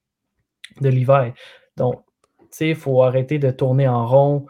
[0.80, 1.34] de Levi.
[1.76, 1.96] Donc,
[2.38, 4.46] tu sais, il faut arrêter de tourner en rond,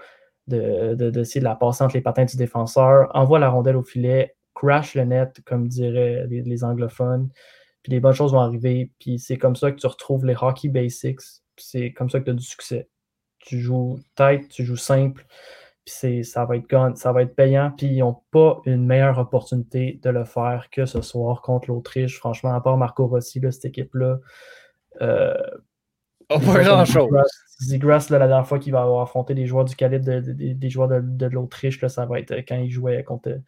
[0.47, 3.83] d'essayer de, de, de, la passer entre les patins du défenseur, envoie la rondelle au
[3.83, 7.31] filet, crash le net, comme diraient les anglophones
[7.85, 10.69] puis les bonnes choses vont arriver, puis c'est comme ça que tu retrouves les hockey
[10.69, 11.21] basics,
[11.55, 12.89] puis c'est comme ça que tu as du succès.
[13.39, 15.27] Tu joues tête, tu joues simple,
[15.85, 20.01] puis ça va être ça va être payant, puis ils n'ont pas une meilleure opportunité
[20.03, 22.19] de le faire que ce soir contre l'Autriche.
[22.19, 24.19] Franchement, à part Marco Rossi, cette équipe-là,
[25.03, 25.35] euh,
[26.31, 27.11] Oh, pas grand-chose.
[27.63, 31.27] Zigras, la dernière fois qu'il va avoir affronté des joueurs du calibre des joueurs de,
[31.27, 33.41] l'Autriche, ça va être quand il jouait contre,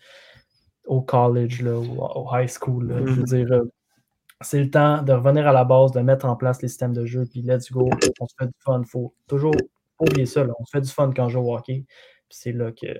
[0.86, 2.94] au college là, ou au high school.
[2.98, 3.24] Je veux mm-hmm.
[3.24, 3.72] dire, euh,
[4.42, 7.06] c'est le temps de revenir à la base, de mettre en place les systèmes de
[7.06, 7.88] jeu, puis let's go,
[8.20, 8.82] on se fait du fun.
[8.84, 9.54] faut toujours
[9.98, 11.84] oublier ça, on se fait du fun quand on joue au hockey,
[12.28, 12.98] c'est là que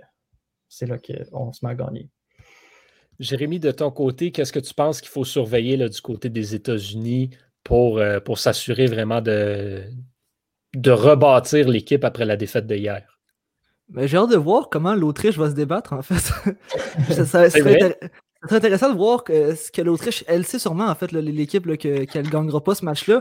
[0.68, 2.08] c'est là qu'on se met à gagner.
[3.18, 6.54] Jérémy, de ton côté, qu'est-ce que tu penses qu'il faut surveiller là, du côté des
[6.54, 7.30] États-Unis
[7.64, 9.84] pour, euh, pour s'assurer vraiment de,
[10.74, 13.18] de rebâtir l'équipe après la défaite de hier?
[13.88, 16.18] Ben, j'ai hâte de voir comment l'Autriche va se débattre, en fait.
[17.24, 17.98] ça, serait,
[18.54, 22.30] intéressant de voir que, ce que l'Autriche, elle sait sûrement, en fait, l'équipe qu'elle ne
[22.30, 23.20] gagnera pas ce match-là.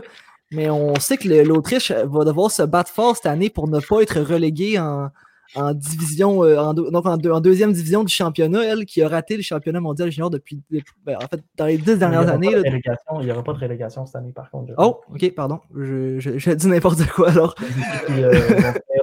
[0.52, 4.02] Mais on sait que l'Autriche va devoir se battre fort cette année pour ne pas
[4.02, 5.10] être reléguée en,
[5.54, 9.42] en division, euh, en, donc en, deuxième division du championnat, elle qui a raté le
[9.42, 10.60] championnat mondial junior depuis,
[11.04, 12.50] ben, en fait, dans les dix dernières années.
[12.52, 14.72] il n'y aura pas de relégation cette année, par contre.
[14.78, 15.60] Oh, ok, pardon.
[15.74, 17.54] Je, je, dis n'importe quoi alors.
[17.54, 18.32] Puis, euh,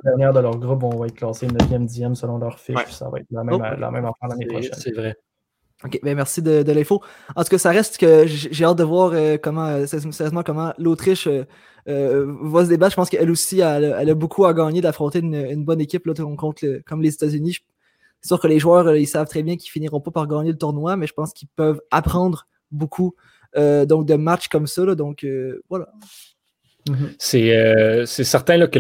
[0.04, 2.90] dernière de leur groupe vont être classés 9e, 10e selon leur fiche.
[2.90, 3.80] Ça va être la même, oh.
[3.80, 4.74] la même affaire l'année prochaine.
[4.78, 5.16] C'est vrai.
[5.86, 7.02] Ok, ben merci de, l'info.
[7.36, 10.74] En tout cas, ça reste que j'ai hâte de voir euh, comment, euh, sérieusement, comment
[10.78, 12.92] l'Autriche euh, va se débattre.
[12.92, 16.08] Je pense qu'elle aussi, elle, a beaucoup à gagner d'affronter une, bonne équipe
[16.86, 17.58] comme les États-Unis.
[18.22, 20.58] C'est sûr que les joueurs, ils savent très bien qu'ils finiront pas par gagner le
[20.58, 23.16] tournoi, mais je pense qu'ils peuvent apprendre beaucoup
[23.56, 24.96] donc de matchs comme ça.
[24.96, 25.26] donc
[25.70, 25.90] voilà.
[26.88, 28.06] Mm-hmm.
[28.06, 28.80] C'est certain là, que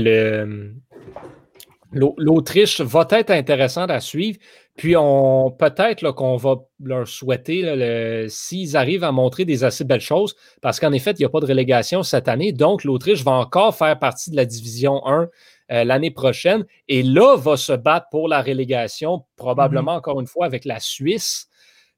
[1.91, 4.39] l'Autriche va être intéressante à suivre.
[4.75, 10.35] Puis on peut-être qu'on va leur souhaiter, s'ils arrivent à montrer des assez belles choses,
[10.61, 12.51] parce qu'en effet, il n'y a pas de relégation cette année.
[12.51, 15.29] Donc, l'Autriche va encore faire partie de la division 1
[15.71, 16.65] euh, l'année prochaine.
[16.87, 19.97] Et là, va se battre pour la relégation, probablement mm-hmm.
[19.97, 21.47] encore une fois avec la Suisse.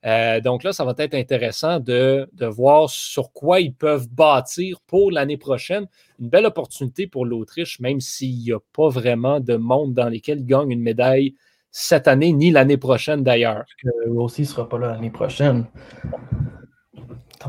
[0.06, 4.80] Euh, donc là, ça va être intéressant de, de, voir sur quoi ils peuvent bâtir
[4.86, 5.88] pour l'année prochaine.
[6.20, 10.42] Une belle opportunité pour l'Autriche, même s'il n'y a pas vraiment de monde dans lesquels
[10.42, 11.34] ils gagnent une médaille
[11.78, 13.66] cette année ni l'année prochaine d'ailleurs.
[14.08, 15.66] Rossi ne sera pas là l'année prochaine.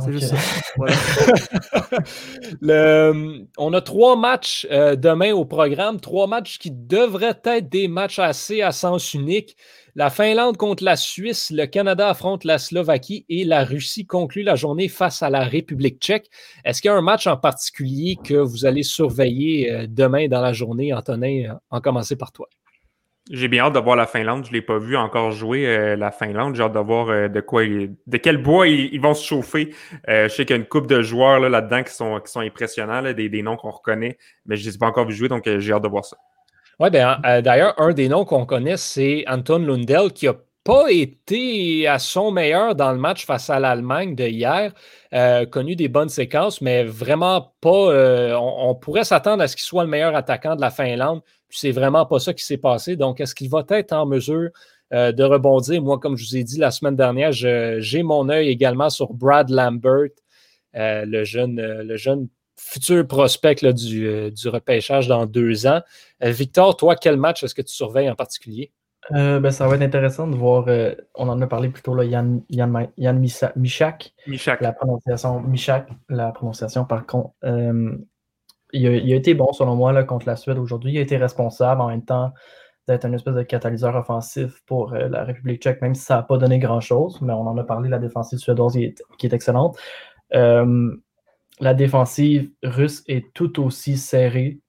[0.00, 0.34] C'est juste
[3.56, 8.18] on a trois matchs euh, demain au programme, trois matchs qui devraient être des matchs
[8.18, 9.56] assez à sens unique.
[9.94, 14.56] La Finlande contre la Suisse, le Canada affronte la Slovaquie et la Russie conclut la
[14.56, 16.30] journée face à la République tchèque.
[16.64, 20.42] Est-ce qu'il y a un match en particulier que vous allez surveiller euh, demain dans
[20.42, 22.48] la journée, Antonin, en commencer par toi?
[23.30, 24.44] J'ai bien hâte de voir la Finlande.
[24.44, 26.54] Je ne l'ai pas vu encore jouer, euh, la Finlande.
[26.54, 29.74] J'ai hâte de voir euh, de quoi de quel bois ils, vont se chauffer.
[30.08, 32.40] Euh, je sais qu'il y a une coupe de joueurs là-dedans qui, sont, qui sont
[32.40, 34.16] impressionnants, des, des, noms qu'on reconnaît,
[34.46, 36.16] mais je ne les ai pas encore vu jouer, donc j'ai hâte de voir ça.
[36.78, 41.88] Oui, ben, d'ailleurs, un des noms qu'on connaît, c'est Anton Lundell, qui n'a pas été
[41.88, 44.72] à son meilleur dans le match face à l'Allemagne de hier.
[45.50, 48.36] connu des bonnes séquences, mais vraiment pas.
[48.38, 51.22] on, pourrait s'attendre à ce qu'il soit le meilleur attaquant de la Finlande.
[51.48, 52.96] Puis c'est vraiment pas ça qui s'est passé.
[52.96, 54.50] Donc, est-ce qu'il va être en mesure
[54.92, 55.82] euh, de rebondir?
[55.82, 59.50] Moi, comme je vous ai dit la semaine dernière, j'ai mon œil également sur Brad
[59.50, 60.10] Lambert,
[60.76, 62.28] euh, le, jeune, euh, le jeune
[62.58, 65.82] futur prospect du, du, repêchage dans deux ans.
[66.20, 68.72] Victor, toi, quel match est-ce que tu surveilles en particulier?
[69.10, 70.66] ben, ça va être intéressant de voir,
[71.14, 73.24] on en a parlé plutôt, là, Yann, Yann, Yann
[73.54, 74.14] Michak,
[74.60, 77.34] La prononciation, Michak, la prononciation par contre
[78.72, 80.92] il a, été bon, selon moi, là, contre la Suède aujourd'hui.
[80.92, 82.32] Il a été responsable en même temps
[82.88, 86.22] d'être un espèce de catalyseur offensif pour euh, la République tchèque, même si ça n'a
[86.22, 87.20] pas donné grand-chose.
[87.20, 88.74] Mais on en a parlé, la défensive suédoise
[89.18, 89.76] qui est, excellente.
[90.34, 90.96] Euh,
[91.60, 94.60] la défensive russe est tout aussi serrée,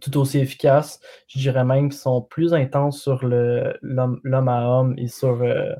[0.00, 1.00] tout aussi efficace.
[1.26, 5.74] Je dirais même qu'ils sont plus intenses sur l'homme à homme et sur euh,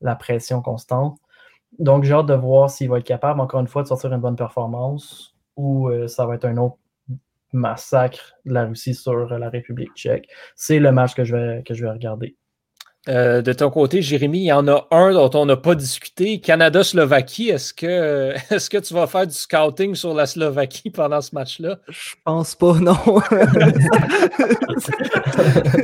[0.00, 1.18] la pression constante.
[1.78, 4.20] Donc, j'ai hâte de voir s'il va être capable, encore une fois, de sortir une
[4.20, 6.78] bonne performance ou ça va être un autre
[7.52, 10.28] massacre de la Russie sur la République tchèque.
[10.54, 12.36] C'est le match que je vais, que je vais regarder.
[13.08, 16.40] Euh, de ton côté, Jérémy, il y en a un dont on n'a pas discuté,
[16.40, 17.48] Canada-Slovaquie.
[17.48, 21.78] Est-ce que, est que tu vas faire du scouting sur la Slovaquie pendant ce match-là?
[21.88, 22.92] Je pense pas, non.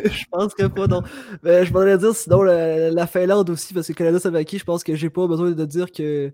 [0.04, 1.02] je pense que pas, non.
[1.42, 5.08] Mais je voudrais dire sinon la, Finlande aussi, parce que Canada-Slovaquie, je pense que j'ai
[5.08, 6.30] pas besoin de dire que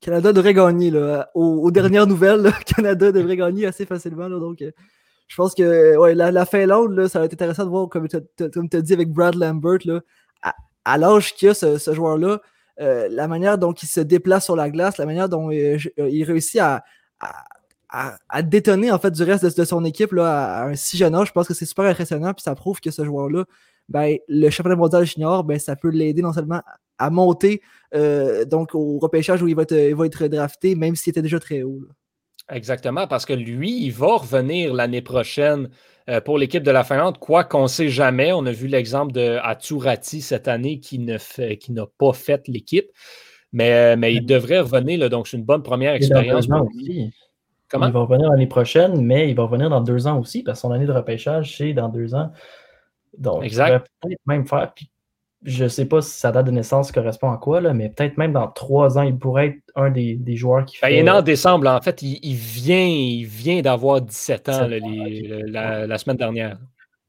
[0.00, 0.90] Canada devrait gagner.
[0.90, 1.30] Là.
[1.34, 4.28] Aux, dernières nouvelles, Canada devrait gagner assez facilement.
[4.28, 4.70] donc, euh,
[5.28, 8.06] je pense que ouais, la, la, Finlande, là, ça va être intéressant de voir, comme
[8.08, 10.00] tu as dit avec Brad Lambert, là,
[10.84, 12.40] à, l'âge qu'il a ce, joueur-là,
[12.80, 16.24] euh, la manière dont il se déplace sur la glace, la manière dont euh, il
[16.24, 16.84] réussit à,
[17.88, 21.28] à, détonner en fait du reste de, son équipe là, à, un si jeune âge,
[21.28, 22.32] je pense que c'est super impressionnant.
[22.34, 23.44] Puis ça prouve que ce joueur-là,
[23.88, 26.62] ben, le championnat mondial junior, ben, ça peut l'aider non seulement
[26.98, 27.60] à monter
[27.94, 31.22] euh, donc au repêchage où il va être, il va être drafté, même s'il était
[31.22, 31.80] déjà très haut.
[32.50, 35.68] Exactement, parce que lui, il va revenir l'année prochaine
[36.08, 38.32] euh, pour l'équipe de la Finlande, quoi qu'on ne sait jamais.
[38.32, 42.46] On a vu l'exemple de Aturati cette année qui, ne fait, qui n'a pas fait
[42.46, 42.88] l'équipe,
[43.52, 47.12] mais, mais il devrait revenir, donc c'est une bonne première expérience pour lui.
[47.68, 47.88] Comment?
[47.88, 50.62] Il va revenir l'année prochaine, mais il va revenir dans deux ans aussi, parce que
[50.62, 52.30] son année de repêchage, c'est dans deux ans.
[53.18, 53.88] Donc, exact.
[54.04, 54.72] il peut-être même faire.
[55.46, 58.18] Je ne sais pas si sa date de naissance correspond à quoi, là, mais peut-être
[58.18, 60.98] même dans trois ans, il pourrait être un des, joueurs qui ben, fait.
[60.98, 61.68] Il est en décembre.
[61.68, 66.58] En fait, il, vient, il vient d'avoir 17 ans la, semaine dernière.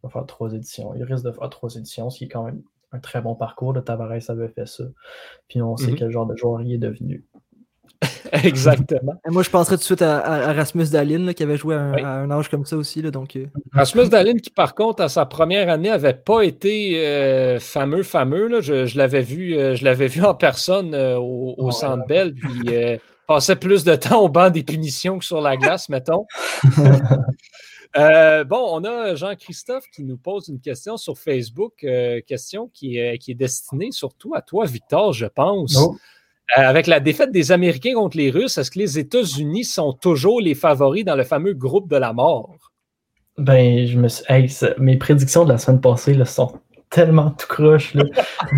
[0.04, 0.94] Il va faire trois éditions.
[0.96, 2.62] Il risque de faire trois éditions, ce qui est quand même
[2.92, 3.74] un très bon parcours.
[3.74, 4.84] Le Tavares avait fait ça.
[5.50, 5.96] Puis on sait mhm.
[5.96, 7.26] quel genre de joueur il est devenu.
[8.44, 9.14] Exactement.
[9.28, 12.50] moi, je penserais tout de suite à, Rasmus Dahlin, qui avait joué à un, âge
[12.50, 13.02] comme ça aussi.
[13.02, 13.46] Là, donc, euh.
[13.74, 18.48] Rasmus Dahlin, qui par contre, à sa première année, n'avait pas été euh, fameux, fameux.
[18.48, 18.62] Là.
[18.62, 22.70] Je, l'avais vu, euh, je l'avais vu en personne au, au Centre Bell, puis
[23.28, 26.26] passait plus de temps au banc des punitions que sur la glace, mettons.
[27.96, 31.86] bon, on a Jean-Christophe qui nous pose une question sur Facebook,
[32.26, 35.76] question qui est, qui est destinée surtout à toi, Victor, je pense.
[35.78, 35.98] Oh.
[36.58, 40.40] Euh, avec la défaite des Américains contre les Russes, est-ce que les États-Unis sont toujours
[40.40, 42.56] les favoris dans le fameux groupe de la mort?
[43.38, 44.24] Ben, je me suis...
[44.78, 47.96] mes prédictions de la semaine passée là, sont tellement tout croche.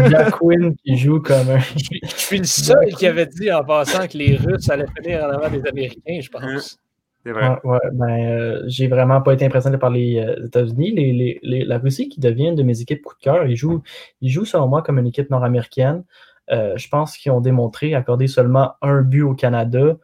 [0.10, 1.60] Jack Quinn qui joue comme un.
[1.60, 5.30] Je suis le seul qui avait dit en passant que les Russes allaient finir en
[5.30, 6.80] avant des Américains, je pense.
[7.26, 7.58] C'est vrai.
[7.64, 10.92] Ouais, ben, euh, j'ai vraiment pas été impressionné par les euh, États-Unis.
[10.92, 13.82] Les, les, la Russie qui devient une de mes équipes coup de cœur, ils jouent,
[14.22, 16.04] ils jouent selon moi comme une équipe nord-américaine.
[16.52, 19.98] Euh, je pense qu'ils ont démontré accorder seulement un but au Canada,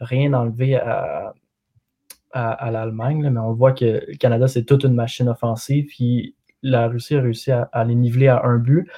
[0.00, 1.34] rien enlevé à,
[2.32, 6.88] à, l'Allemagne, mais on voit que le Canada, c'est toute une machine offensive, puis la
[6.88, 8.88] Russie a réussi à, les niveler à un but.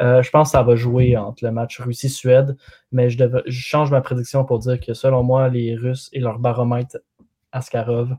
[0.00, 2.56] Euh, je pense que ça va jouer entre le match Russie-Suède,
[2.92, 6.98] mais je, change ma prédiction pour dire que selon moi, les Russes et leur baromètre
[7.52, 8.16] Askarov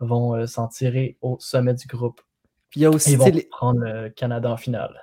[0.00, 2.20] vont euh, s'en tirer au sommet du groupe.
[2.70, 4.94] Puis il y a aussi ils vont prendre le Canada en finale.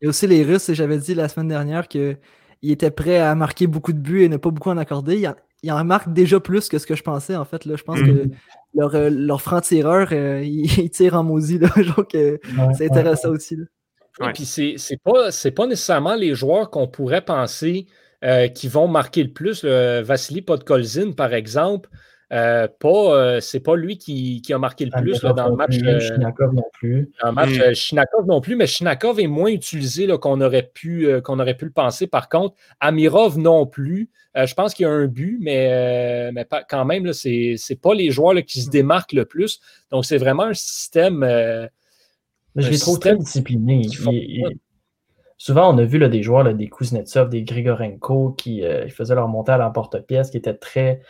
[0.00, 2.16] Et aussi les Russes, j'avais dit la semaine dernière qu'ils
[2.62, 5.28] étaient prêts à marquer beaucoup de buts et ne pas beaucoup en accorder.
[5.62, 7.64] Ils en, marquent déjà plus que ce que je pensais, en fait.
[7.64, 7.76] Là.
[7.76, 8.30] Je pense que mhm.
[8.74, 11.58] leur, euh, leur franc-tireur, euh, ils, tirent en maudit.
[11.58, 11.70] Là.
[11.96, 12.38] Donc, euh,
[12.76, 13.56] c'est intéressant aussi.
[14.22, 17.86] Et puis, c'est pas, pas nécessairement les joueurs qu'on pourrait penser
[18.54, 19.64] qui vont marquer le plus.
[19.64, 21.88] Vassili Podkolzin, par exemple,
[22.32, 25.76] euh, pas, euh, c'est pas lui qui, a marqué le plus dans le match.
[25.82, 27.10] Euh, Shinakov non plus.
[27.22, 31.38] Dans le match Shinakov non plus, mais Shinakov est moins utilisé qu'on aurait, pu, qu'on
[31.38, 32.06] aurait pu le penser.
[32.06, 34.10] Par contre, Amirov non plus.
[34.34, 37.94] je pense qu'il y a un but, mais, mais pas, quand même, ce n'est pas
[37.94, 39.60] les joueurs qui se démarquent le plus.
[39.92, 41.20] Donc, c'est vraiment un système.
[41.20, 43.86] mais je les trouve très disciplinés.
[45.38, 49.28] Souvent, on a vu là, des joueurs, là, des Kuznetsov, des Grigorenko qui faisaient leur
[49.28, 51.02] montée à l'emporte-pièce, qui étaient très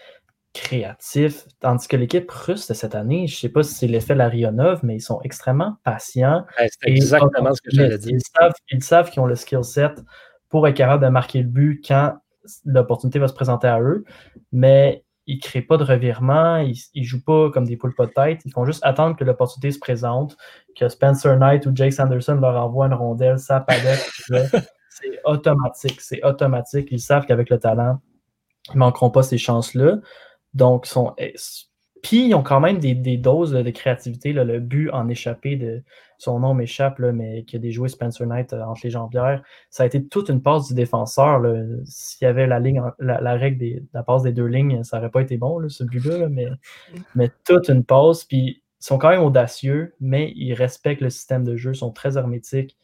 [0.57, 1.45] créatif.
[1.61, 4.81] Tandis que l'équipe russe de cette année, je ne sais pas si c'est l'effet Larionov,
[4.83, 6.45] mais ils sont extrêmement patients.
[6.59, 8.19] c'est exactement ce que j'allais dire.
[8.71, 10.03] Ils savent, qu'ils ont le skill set
[10.49, 12.17] pour être capable de marquer le but quand
[12.65, 14.05] l'opportunité va se présenter à eux,
[14.53, 18.07] mais ils ne créent pas de revirement, ils ne jouent pas comme des poules pas
[18.07, 20.37] de tête, ils font juste attendre que l'opportunité se présente,
[20.79, 24.09] que Spencer Knight ou Jake Sanderson leur envoie une rondelle, ça palette,
[24.89, 26.89] c'est automatique, c'est automatique.
[26.93, 27.99] Ils savent qu'avec le talent,
[28.69, 29.99] ils ne manqueront pas ces chances-là.
[30.57, 31.35] Donc, sont, eh,
[32.03, 34.33] puis ils ont quand même des, doses de créativité.
[34.33, 35.83] le but en échappé de
[36.17, 39.43] son nom m'échappe, mais qui a déjoué Spencer Knight euh, entre les jambières.
[39.69, 41.43] Ça a été toute une passe du défenseur.
[41.85, 45.11] S'il y avait la ligne, la, règle de la passe des deux lignes, ça n'aurait
[45.11, 46.47] pas été bon, ce but-là, mais,
[47.15, 48.25] mais toute une passe.
[48.25, 52.17] Puis ils sont quand même audacieux, mais ils respectent le système de jeu, sont très
[52.17, 52.79] hermétiques.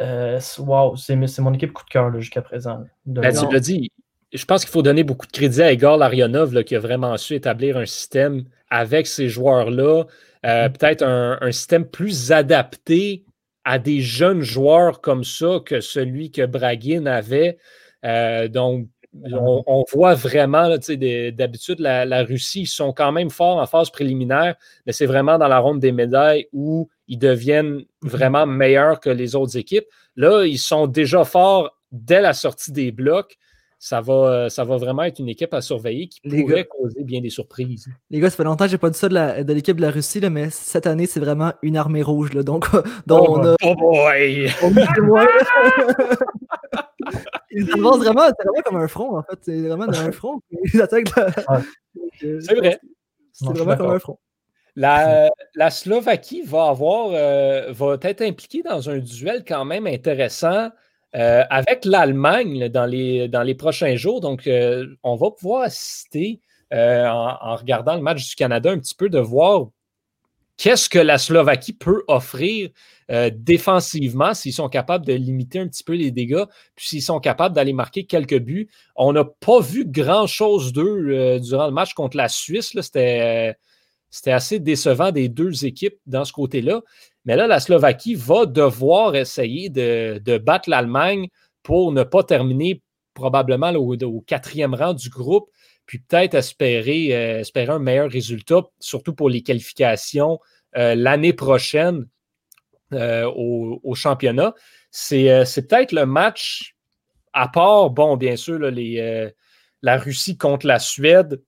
[0.00, 2.84] Euh, wow, c'est mon équipe coup de cœur jusqu'à présent.
[3.06, 3.90] Ben, tu l'as dit,
[4.32, 7.34] je pense qu'il faut donner beaucoup de crédit à Igor Larionov qui a vraiment su
[7.34, 10.04] établir un système avec ces joueurs-là,
[10.46, 10.72] euh, mm.
[10.72, 13.24] peut-être un, système plus adapté
[13.64, 17.58] à des jeunes joueurs comme ça que celui que Braguin avait.
[18.04, 23.90] Euh, donc, on, voit vraiment, d'habitude, la, Russie, ils sont quand même forts en phase
[23.90, 24.54] préliminaire,
[24.86, 28.08] mais c'est vraiment dans la ronde des médailles où ils deviennent mm-hmm.
[28.08, 29.86] vraiment meilleurs que les autres équipes.
[30.14, 33.36] Là, ils sont déjà forts dès la sortie des blocs
[33.82, 37.22] ça va, euh, ça va vraiment être une équipe à surveiller qui pourrait causer bien
[37.22, 37.88] des surprises.
[38.10, 39.90] Les gars, ça fait longtemps que je n'ai pas dit ça de, l'équipe de la
[39.90, 42.34] Russie, là, mais cette année, c'est vraiment une armée rouge.
[42.34, 42.66] Là, donc,
[43.06, 43.56] donc oh, on a.
[43.62, 44.50] Oh boy!
[47.50, 49.38] Ils avancent vraiment, c'est vraiment comme un front, en fait.
[49.40, 50.42] C'est vraiment un front.
[50.74, 51.14] Ils attaquent.
[52.20, 52.78] C'est vrai.
[53.32, 54.18] C'est vraiment comme un front.
[54.76, 60.68] La, la Slovaquie va avoir euh, va être impliquée dans un duel quand même intéressant
[61.14, 66.40] euh, avec l'Allemagne dans les, dans les prochains jours, donc euh, on va pouvoir assister
[66.72, 69.70] en, regardant le match du Canada un petit peu de voir
[70.56, 72.70] qu'est-ce que la Slovaquie peut offrir
[73.32, 76.44] défensivement s'ils sont capables de limiter un petit peu les dégâts,
[76.76, 78.70] puis s'ils sont capables d'aller marquer quelques buts.
[78.94, 82.70] On n'a pas vu grand-chose d'eux durant le match contre la Suisse.
[82.80, 83.56] C'était
[84.10, 86.82] c'était assez décevant des deux équipes dans ce côté-là.
[87.24, 91.28] Mais là, la Slovaquie va devoir essayer de, battre l'Allemagne
[91.62, 92.82] pour ne pas terminer
[93.14, 95.48] probablement au, quatrième rang du groupe,
[95.86, 100.38] puis peut-être espérer, euh, un meilleur résultat, surtout pour les qualifications
[100.76, 102.06] euh, l'année prochaine
[102.92, 104.54] euh, au, championnat.
[104.90, 106.74] C'est peut-être le match,
[107.32, 111.42] à part, bon, bien sûr, la Russie contre la Suède,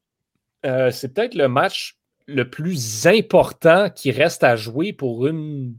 [0.65, 1.97] c'est peut-être le match
[2.27, 5.77] le plus important qui reste à jouer pour une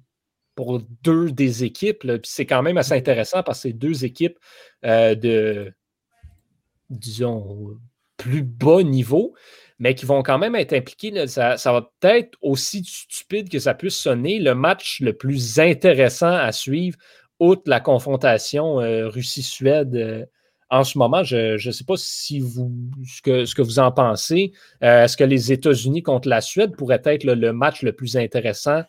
[0.56, 2.06] pour deux des équipes.
[2.24, 4.38] C'est quand même assez intéressant parce que c'est deux équipes
[4.86, 5.74] euh, de,
[6.90, 7.78] disons,
[8.18, 9.34] plus bas niveau,
[9.80, 11.28] mais qui vont quand même être impliquées.
[11.28, 16.52] Ça, va peut-être aussi stupide que ça puisse sonner le match le plus intéressant à
[16.52, 16.98] suivre,
[17.40, 20.26] outre la confrontation euh, Russie-Suède euh,
[20.74, 22.72] en ce moment, je ne sais pas si vous,
[23.06, 24.54] ce, que, ce que vous en pensez.
[24.84, 28.82] Euh, est-ce que les États-Unis contre la Suède pourraient être le, match le plus intéressant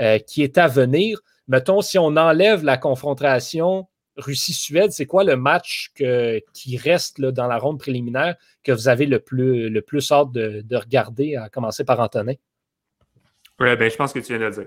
[0.00, 1.22] euh, qui est à venir?
[1.48, 3.88] Mettons, si on enlève la confrontation
[4.18, 9.18] Russie-Suède, c'est quoi le match qui reste dans la ronde préliminaire que vous avez le
[9.18, 12.34] plus, le plus hâte de, regarder, à commencer par Antonin?
[13.58, 14.66] Oui, ben, je pense que tu viens de le dire.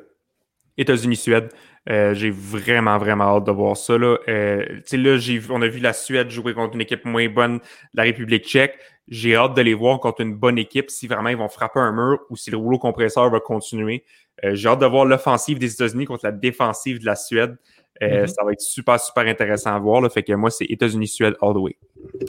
[0.77, 1.49] États-Unis-Suède.
[1.89, 3.97] Euh, j'ai vraiment, vraiment hâte de voir ça.
[3.97, 7.59] Là, euh, là on a vu la Suède jouer contre une équipe moins bonne,
[7.93, 8.77] la République tchèque.
[9.09, 11.91] J'ai hâte de les voir contre une bonne équipe si vraiment ils vont frapper un
[11.91, 14.05] mur ou si le rouleau compresseur va continuer.
[14.45, 17.57] Euh, j'ai hâte de voir l'offensive des États-Unis contre la défensive de la Suède.
[18.01, 18.27] Mm-hmm.
[18.27, 20.01] Ça va être super, super intéressant à voir.
[20.01, 20.09] Là.
[20.09, 21.77] Fait que moi, c'est États-Unis-Suède all the way.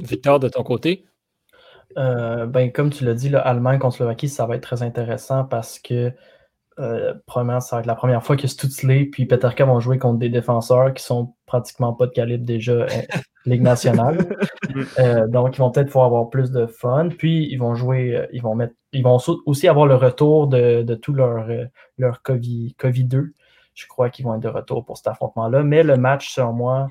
[0.02, 1.04] Victor, de ton côté?
[1.96, 6.12] ben, comme tu l'as dit, l'Allemagne contre Slovaquie, ça va être très intéressant parce que
[6.80, 10.18] euh, probablement, ça va être la première fois que Stutzley puis Peterka vont jouer contre
[10.18, 12.88] des défenseurs qui sont pratiquement pas de calibre déjà euh,
[13.46, 14.18] Ligue nationale.
[14.98, 17.10] Euh, donc, ils vont peut-être pouvoir avoir plus de fun.
[17.10, 20.94] Puis, ils vont jouer, ils vont mettre, ils vont aussi avoir le retour de, de
[20.94, 21.46] tout leur,
[21.98, 23.32] leur COVID, COVID-2.
[23.74, 25.62] Je crois qu'ils vont être de retour pour cet affrontement-là.
[25.62, 26.88] Mais le match, selon moi,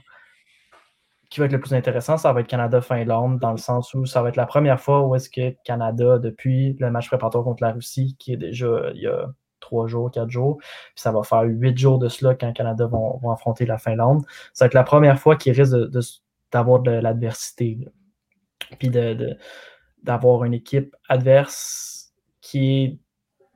[1.34, 4.22] qui va être le plus intéressant, ça va être Canada-Finlande, dans le sens où ça
[4.22, 7.72] va être la première fois où est-ce que Canada, depuis le match préparatoire contre la
[7.72, 9.26] Russie, qui est déjà il y a
[9.64, 10.57] trois jours, quatre jours.
[10.57, 14.24] Puis ça va faire huit jours de cela quand le Canada vont, affronter la Finlande.
[14.53, 15.76] Ça va être la première fois qu'ils risquent
[16.51, 17.80] d'avoir de, l'adversité.
[18.80, 18.89] Puis
[20.03, 22.99] d'avoir une équipe adverse qui est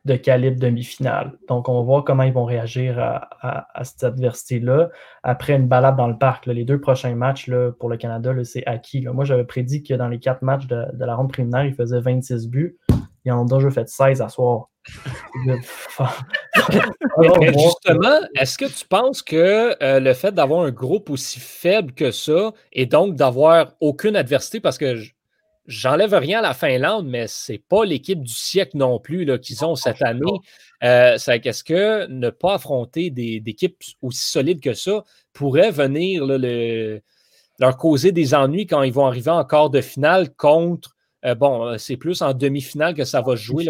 [0.08, 1.38] de calibre demi-finale.
[1.50, 4.90] Donc, on va voir comment ils vont réagir à, cette adversité-là.
[5.22, 8.66] Après une balade dans le parc, les deux prochains matchs là, pour le Canada, c'est
[8.66, 9.06] acquis.
[9.06, 12.48] Moi, j'avais prédit que dans les quatre matchs de, la ronde préliminaire, ils faisaient 26
[12.48, 12.78] buts.
[13.26, 14.70] Ils en ont déjà fait 16 à soir.
[17.54, 22.12] justement, est-ce que tu penses que euh, le fait d'avoir un groupe aussi faible que
[22.12, 25.02] ça et donc d'avoir aucune adversité, parce que
[25.68, 29.76] j'enlève rien à la Finlande, mais c'est pas l'équipe du siècle non plus qu'ils ont
[29.76, 30.26] cette année.
[30.84, 37.78] Euh, est-ce que ne pas affronter des, équipes aussi solides que ça pourrait venir leur
[37.78, 41.78] causer des ennuis quand ils vont arriver en quart de finale contre euh, bon, euh,
[41.78, 43.70] c'est plus en demi-finale que ça va jouer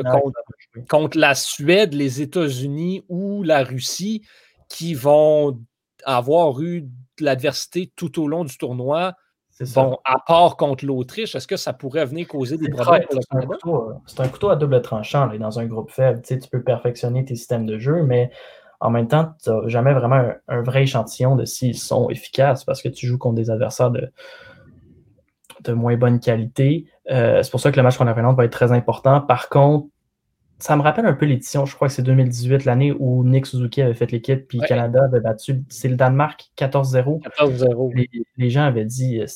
[0.89, 4.23] contre, la Suède, les États-Unis ou la Russie
[4.69, 5.59] qui vont
[6.03, 6.89] avoir eu de
[7.21, 9.13] l'adversité tout au long du tournoi.
[9.73, 13.07] Bon, à part contre l'Autriche, est-ce que ça pourrait venir causer des problèmes?
[13.11, 16.21] Euh, c'est un couteau à double tranchant dans un groupe faible.
[16.21, 18.29] Tu, peux perfectionner tes systèmes de jeu, mais
[18.79, 22.83] en même temps, tu n'as jamais vraiment un, vrai échantillon de s'ils sont efficaces parce
[22.83, 24.11] que tu joues contre des adversaires de,
[25.63, 26.85] de moins bonne qualité.
[27.09, 29.21] Euh, c'est pour ça que le match contre la Finlande va être très important.
[29.21, 29.87] Par contre,
[30.59, 33.81] ça me rappelle un peu l'édition, je crois que c'est 2018, l'année où Nick Suzuki
[33.81, 37.21] avait fait l'équipe, puis Canada avait battu, c'est le Danemark 14-0.
[37.37, 38.07] 14-0.
[38.37, 39.33] Les, gens avaient dit, euh, tu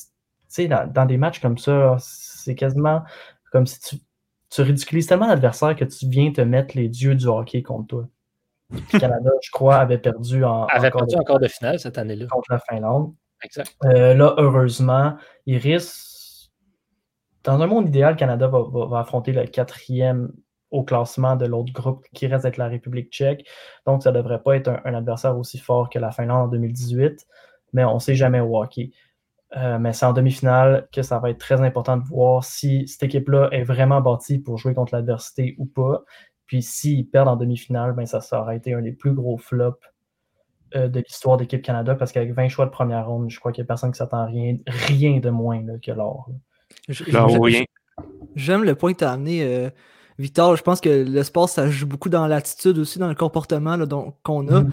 [0.48, 3.02] sais, dans, des matchs comme ça, c'est quasiment
[3.52, 3.96] comme si tu,
[4.50, 8.08] tu ridiculises tellement l'adversaire que tu viens te mettre les dieux du hockey contre toi.
[8.88, 10.64] Puis Canada, je crois, avait perdu en.
[10.66, 12.26] Avait perdu encore de finale cette année-là.
[12.26, 13.14] Contre la Finlande.
[13.42, 13.76] Exact.
[13.84, 15.16] Euh, là, heureusement,
[15.46, 16.11] il risque
[17.44, 20.32] dans un monde idéal, Canada va, affronter le quatrième
[20.70, 23.46] au classement de l'autre groupe qui reste avec la République tchèque.
[23.86, 27.26] Donc, ça ne devrait pas être un, adversaire aussi fort que la Finlande en 2018,
[27.72, 28.90] mais on ne sait jamais au hockey.
[29.56, 33.02] Euh, mais c'est en demi-finale que ça va être très important de voir si cette
[33.02, 36.04] équipe-là est vraiment bâtie pour jouer contre l'adversité ou pas.
[36.46, 39.78] Puis s'ils perdent en demi-finale, ben ça, aurait été un des plus gros flops
[40.74, 43.62] euh, de l'histoire d'équipe Canada parce qu'avec 20 choix de première ronde, je crois qu'il
[43.62, 46.30] n'y a personne qui s'attend rien, rien de moins que l'or.
[46.88, 49.70] J'aime le point que tu as amené,
[50.18, 50.56] Victor.
[50.56, 53.78] Je pense que le sport, ça joue beaucoup dans l'attitude aussi, dans le comportement
[54.22, 54.62] qu'on a.
[54.62, 54.70] Mm.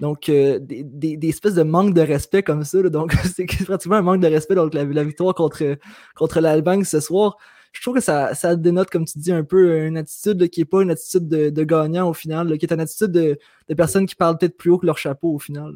[0.00, 2.80] Donc, des, des, espèces de manque de respect comme ça.
[2.82, 4.54] donc, c'est pratiquement un manque de respect.
[4.54, 5.76] Donc, la, la victoire contre,
[6.14, 7.36] contre l'Allemagne ce soir,
[7.72, 10.64] je trouve que ça, ça, dénote, comme tu dis, un peu une attitude qui n'est
[10.64, 13.38] pas une attitude de, gagnant au final, qui est une attitude de,
[13.76, 15.72] personnes qui parlent peut-être plus haut que leur chapeau au final.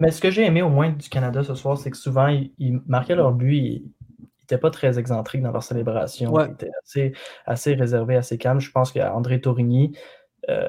[0.00, 2.80] Mais ce que j'ai aimé au moins du Canada ce soir, c'est que souvent, ils,
[2.86, 3.82] marquaient leur but, ils
[4.50, 6.32] n'étaient pas très excentriques dans leur célébration.
[6.40, 7.12] Ils étaient assez,
[7.46, 8.60] assez réservés, assez calmes.
[8.60, 9.96] Je pense qu'André Tourigny,
[10.48, 10.68] euh,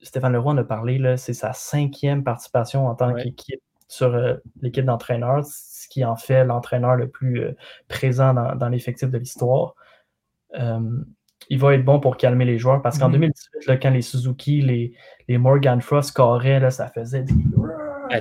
[0.00, 4.84] Stéphane Leroy en a parlé, c'est sa cinquième participation en tant qu'équipe sur euh, l'équipe
[4.84, 7.56] d'entraîneurs, ce qui en fait l'entraîneur le plus euh,
[7.88, 9.74] présent dans l'effectif de l'histoire.
[11.48, 13.78] Il va être bon pour calmer les joueurs parce qu'en 2018, mhm.
[13.80, 14.92] quand les Suzuki, les,
[15.26, 17.34] les Morgan Frost carraient, ça faisait des.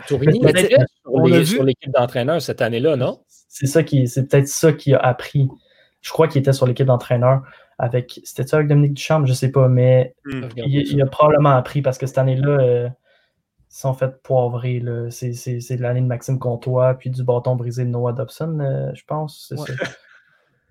[0.07, 3.21] Tourigny était sur l'équipe d'entraîneurs cette année-là, non?
[3.27, 5.49] C'est ça qui, c'est peut-être ça qui a appris.
[6.01, 7.41] Je crois qu'il était sur l'équipe d'entraîneurs
[7.77, 8.21] avec.
[8.23, 10.49] C'était ça avec Dominique Duchamp, je sais pas, mais hmm.
[10.57, 12.89] il, a probablement appris parce que cette année-là, euh,
[13.71, 14.81] ils sont fait poivrer.
[15.09, 19.47] C'est l'année de Maxime Comtois, puis du bâton brisé de Noah Dobson, euh, je pense.
[19.49, 19.73] C'est ça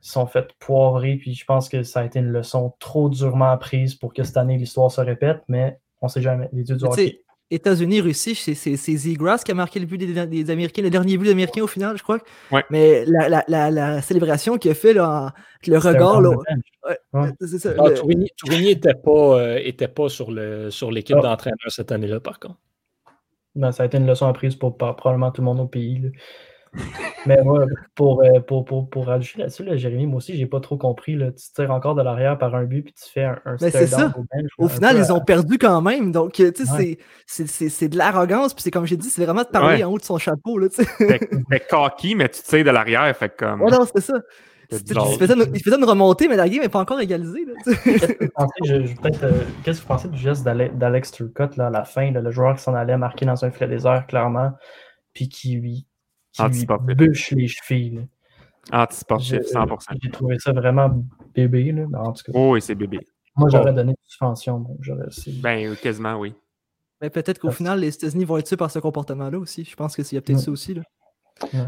[0.00, 1.16] sont faites poivrer.
[1.16, 4.36] Puis je pense que ça a été une leçon trop durement apprise pour que cette
[4.36, 6.48] année l'histoire se répète, mais on ne sait jamais.
[6.52, 6.84] Les dieux du
[7.50, 11.30] États-Unis, Russie, c'est Z-Grass qui a marqué le but des, Américains, le dernier but des
[11.30, 12.18] Américains au final, je crois.
[12.70, 15.32] Mais la, la, la, célébration qu'il a fait, là,
[15.66, 16.36] le regard, là,
[18.36, 21.22] Tourigny n'était pas, euh, était pas sur l'équipe sur ah.
[21.22, 22.58] d'entraîneurs cette année-là, par contre.
[23.54, 26.12] Ben, ça a été une leçon apprise pour, probablement tout le monde au pays.
[27.26, 30.76] Mais moi, pour, euh, pour, pour, pour rajouter là-dessus, Jérémy, moi aussi, j'ai pas trop
[30.76, 31.16] compris.
[31.16, 33.86] Là, tu tires encore de l'arrière par un but puis tu fais un, un c'est
[33.86, 34.12] ça.
[34.58, 36.12] Au, final, ils ont perdu quand même.
[36.12, 38.54] Donc, tu sais, c'est de l'arrogance.
[38.54, 40.58] Puis c'est comme j'ai dit, c'est vraiment de parler en haut de son chapeau.
[40.58, 40.68] Là,
[41.50, 43.14] mais cocky, mais tu tires de l'arrière.
[43.16, 43.60] Fait comme.
[43.60, 44.14] non, c'est ça.
[44.70, 44.78] Il
[45.18, 47.46] faisait, une, remontée, mais la game n'est pas encore égalisée.
[48.40, 49.32] Euh,
[49.64, 52.74] qu'est-ce que vous pensez du geste d'Alex Turcotte à la fin, le joueur qui s'en
[52.74, 54.52] allait marquer dans un filet désert, clairement,
[55.14, 55.86] puis qui,
[56.50, 58.06] qui lui bûche les chevilles.
[58.72, 59.78] Antisportif, 100%.
[60.02, 60.90] J'ai trouvé ça vraiment
[61.34, 62.32] bébé, là, en tout cas.
[62.34, 62.98] Oh, oui, c'est bébé.
[63.36, 64.58] Moi, j'aurais donné une suspension.
[64.58, 64.76] Bon,
[65.42, 66.34] ben, quasiment, oui.
[67.00, 69.64] Mais peut-être qu'au final, les États-Unis vont être tués par ce comportement-là aussi.
[69.64, 70.74] Je pense qu'il y a peut-être ça aussi.
[70.74, 70.82] Là.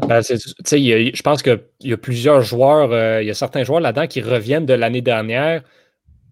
[0.07, 4.07] Ben, je pense qu'il y a plusieurs joueurs, euh, il y a certains joueurs là-dedans
[4.07, 5.63] qui reviennent de l'année dernière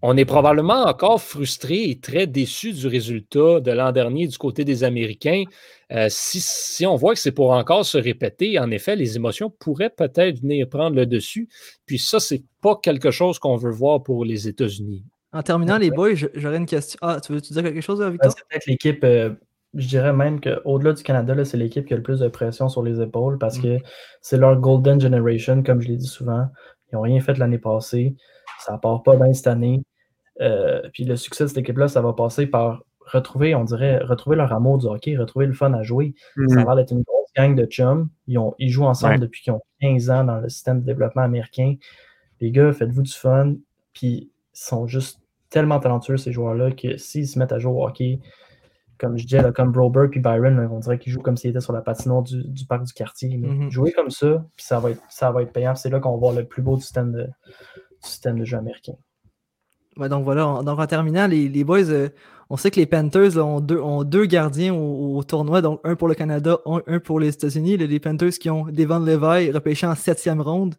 [0.02, 4.64] on est probablement encore frustré et très déçu du résultat de l'an dernier du côté
[4.64, 5.44] des Américains.
[5.92, 9.90] Euh, si, on voit que c'est pour encore se répéter, en effet, les émotions pourraient
[9.90, 11.48] peut-être venir prendre le dessus.
[11.84, 15.04] Puis ça, c'est pas quelque chose qu'on veut voir pour les États-Unis.
[15.32, 16.98] En terminant, les boys, j'aurais une question.
[17.02, 18.32] Ah, tu veux -tu dire quelque chose, Victor?
[18.32, 19.30] C'est peut-être l'équipe, euh,
[19.74, 22.82] je dirais même qu'au-delà du Canada, c'est l'équipe qui a le plus de pression sur
[22.82, 23.62] les épaules parce mm.
[23.62, 23.78] que
[24.22, 26.46] c'est leur Golden Generation, comme je l'ai dit souvent.
[26.90, 28.16] Ils n'ont rien fait l'année passée.
[28.58, 29.82] Ça ne part pas bien cette année.
[30.40, 34.36] Euh, puis le succès de cette équipe-là, ça va passer par retrouver, on dirait, retrouver
[34.36, 36.14] leur amour du hockey, retrouver le fun à jouer.
[36.36, 36.66] Ça a mhm.
[36.66, 38.08] l'air d'être une grosse gang de chums.
[38.26, 41.22] Ils, ont, ils jouent ensemble depuis qu'ils ont 15 ans dans le système de développement
[41.22, 41.74] américain.
[42.40, 43.54] Les gars, faites-vous du fun.
[43.92, 45.20] Puis ils sont juste
[45.50, 48.20] tellement talentueux, ces joueurs-là, que s'ils se mettent à jouer au hockey,
[48.98, 51.72] comme je disais, comme Broberg puis Byron, on dirait qu'ils jouent comme s'ils étaient sur
[51.72, 53.36] la patinoire du, parc du quartier.
[53.36, 53.70] Mhm.
[53.70, 55.74] Jouer comme ça, puis ça va être, ça va être payant.
[55.74, 57.28] C'est là qu'on va voir le plus beau système de,
[58.00, 58.94] système de jeu américain
[60.08, 62.08] donc voilà, donc en terminant, les, boys, euh,
[62.48, 66.08] on sait que les Panthers ont, deux, ont, deux, gardiens au, tournoi, donc un pour
[66.08, 67.76] le Canada, un, pour les États-Unis.
[67.76, 70.74] Les, Panthers qui ont Devon Levi repêché en septième ronde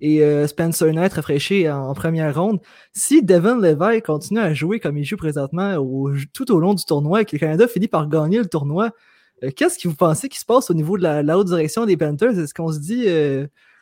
[0.00, 2.60] et euh, Spencer Knight rafraîchi en, première ronde.
[2.92, 5.74] Si Devon Levi continue à jouer comme il joue présentement
[6.32, 8.90] tout au long du tournoi et que le Canada finit par gagner le tournoi,
[9.42, 11.96] euh, qu'est-ce que vous pensez qui se passe au niveau de la, haute direction des
[11.96, 12.38] Panthers?
[12.38, 13.04] Est-ce qu'on se dit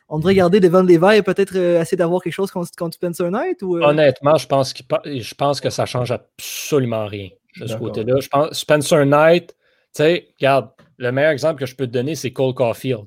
[0.09, 3.63] on devrait garder Devon Levi et peut-être euh, essayer d'avoir quelque chose contre, Spencer Knight?
[3.63, 3.83] Ou, euh?
[3.83, 7.29] Honnêtement, je pense, je pense que ça change absolument rien
[7.61, 8.21] de ce côté-là.
[8.21, 9.57] Je pense Spencer Knight, tu
[9.93, 13.07] sais, regarde, le meilleur exemple que je peux te donner, c'est Cole Caulfield.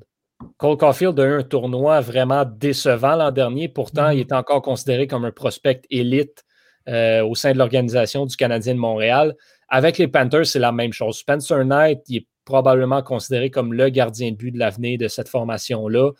[0.58, 3.68] Cole Caulfield a eu un tournoi vraiment décevant l'an dernier.
[3.68, 4.16] Pourtant, mm-hmm.
[4.16, 6.44] il est encore considéré comme un prospect élite
[6.88, 9.36] euh, au sein de l'organisation du Canadien de Montréal.
[9.68, 11.18] Avec les Panthers, c'est la même chose.
[11.18, 15.30] Spencer Knight, il est probablement considéré comme le gardien de but de l'avenir de cette
[15.30, 16.12] formation-là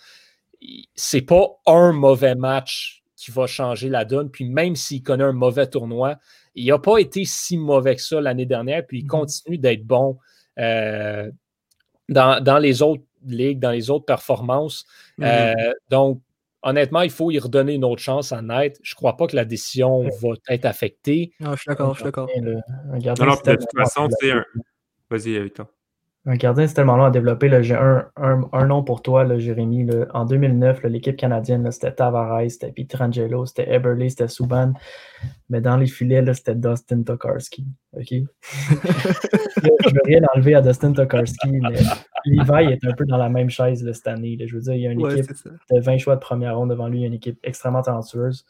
[0.96, 4.30] c'est pas un mauvais match qui va changer la donne.
[4.30, 6.18] Puis même s'il connaît un mauvais tournoi,
[6.56, 8.86] il n'a pas été si mauvais que ça l'année dernière.
[8.86, 9.08] Puis il mm-hmm.
[9.08, 10.18] continue d'être bon
[10.58, 11.30] euh,
[12.08, 14.86] dans, les autres ligues, dans les autres performances.
[15.20, 15.56] Mm-hmm.
[15.58, 16.22] Euh, donc,
[16.62, 18.80] honnêtement, il faut y redonner une autre chance à Net.
[18.84, 21.34] Je ne crois pas que la décision va être affectée.
[21.40, 22.30] Non, je suis d'accord, je suis d'accord.
[22.38, 22.62] Non,
[23.02, 24.36] non, de toute façon, tu sais,
[25.10, 25.68] vas-y, Victor.
[26.26, 27.64] Un gardien, c'est tellement long à développer.
[27.64, 29.88] J'ai un, un, nom pour toi, là, Jérémy.
[30.14, 34.74] En 2009, l'équipe canadienne, c'était Tavares, c'était Pietrangelo, c'était Eberle, c'était Subban.
[35.50, 37.66] Mais dans les filets, c'était Dustin Tokarski.
[37.94, 38.08] OK?
[38.12, 41.80] je ne veux rien enlever à Dustin Tokarski, mais
[42.26, 44.38] Levi est un peu dans la même chaise cette année.
[44.46, 45.32] Je veux dire, il y a une équipe
[45.72, 48.46] de 20 choix de première ronde devant lui, il y a une équipe extrêmement talentueuse.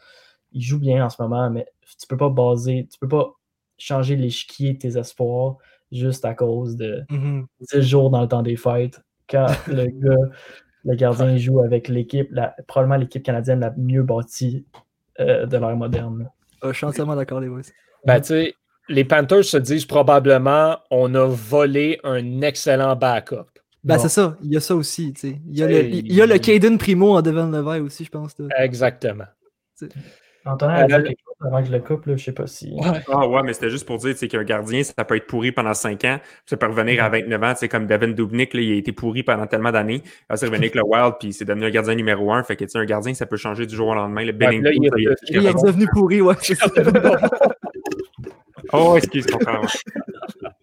[0.54, 1.68] Il joue bien en ce moment, mais
[2.00, 3.32] tu peux pas baser, tu peux pas
[3.78, 5.58] changer l'échiquier de tes espoirs
[5.92, 7.82] juste à cause de 10 mm-hmm.
[7.82, 9.02] jours dans le temps des fêtes.
[9.30, 10.30] Quand le gars,
[10.86, 12.30] le gardien joue avec l'équipe,
[12.68, 14.66] probablement l'équipe canadienne la mieux bâtie
[15.20, 16.30] euh, de l'ère moderne.
[16.64, 17.62] je suis entièrement d'accord, les boys.
[18.06, 18.54] Ben, tu sais,
[18.88, 23.48] les Panthers se disent probablement on a volé un excellent backup.
[23.84, 25.14] Ben, c'est ça, il y a ça aussi.
[25.24, 28.10] Il y a, le, il y a le Caden Primo en Devon Levi aussi, je
[28.10, 28.36] pense.
[28.58, 29.26] Exactement.
[30.46, 32.48] Antonin a dit euh, quelque chose avant que je le coupe, là, je sais pas
[32.48, 32.76] si.
[33.12, 36.04] Ah ouais, mais c'était juste pour dire qu'un gardien, ça peut être pourri pendant 5
[36.06, 39.24] ans, ça peut revenir à 29 ans, comme Devin Dubnik, là, il a été pourri
[39.24, 40.02] pendant tellement d'années.
[40.30, 42.44] Là, c'est revenu avec le Wild, puis c'est devenu un gardien numéro 1.
[42.44, 44.24] Fait que un gardien, ça peut changer du jour au lendemain.
[44.24, 44.92] Le ouais, là, il, est,
[45.30, 46.36] il est redevenu pourri, ouais.
[48.74, 49.28] oh, excuse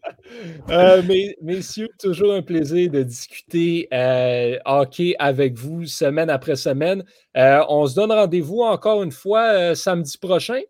[0.71, 1.03] euh,
[1.43, 7.05] messieurs, toujours un plaisir de discuter euh, hockey avec vous semaine après semaine.
[7.37, 10.61] Euh, on se donne rendez-vous encore une fois samedi prochain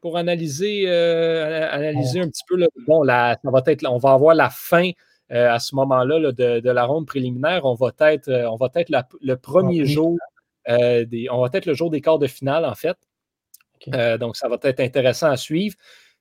[0.00, 2.56] pour analyser, analyser un petit peu.
[2.86, 4.90] bon, ça va être, on va avoir la fin
[5.30, 7.64] à ce moment-là de, la ronde préliminaire.
[7.64, 10.16] On va être, on va être le premier jour
[10.68, 12.96] des, on va être le jour des quarts de finale en fait.
[14.18, 15.76] donc, ça va être intéressant à suivre.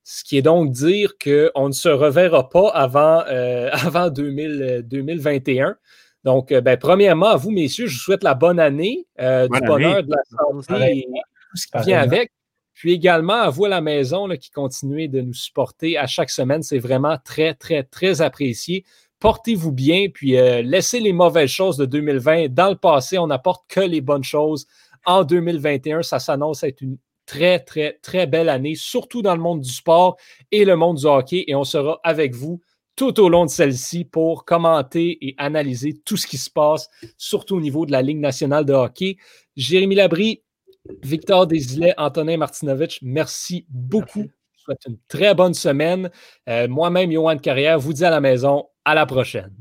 [0.07, 5.75] Ce qui est donc dire qu'on ne se reverra pas avant, euh, avant 2021.
[6.23, 9.59] Donc, euh, ben, premièrement, à vous, messieurs, je vous souhaite la bonne année, euh, du
[9.61, 11.07] bonheur, de la santé et
[11.49, 12.31] tout ce qui vient avec.
[12.73, 16.61] Puis également à vous à la maison qui continuez de nous supporter à chaque semaine.
[16.61, 18.85] C'est vraiment très, très, très apprécié.
[19.19, 23.17] Portez-vous bien, puis laissez les mauvaises choses de 2020 dans le passé.
[23.17, 24.67] On n'apporte que les bonnes choses.
[25.05, 29.61] En 2021, ça s'annonce être une très, très, très belle année, surtout dans le monde
[29.61, 30.17] du sport
[30.51, 31.43] et le monde du hockey.
[31.47, 32.61] Et on sera avec vous
[32.95, 37.57] tout au long de celle-ci pour commenter et analyser tout ce qui se passe, surtout
[37.57, 39.17] au niveau de la Ligue nationale de hockey.
[39.55, 40.43] Jérémy Labry,
[41.03, 44.25] Victor Desilets, Antonin Martinovitch, merci beaucoup.
[44.55, 46.09] Je souhaite une très bonne semaine.
[46.47, 49.53] Euh, moi-même, Johan Carrière, vous dis à la maison, à la prochaine.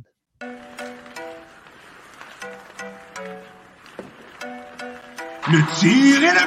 [5.46, 6.46] Le tir est la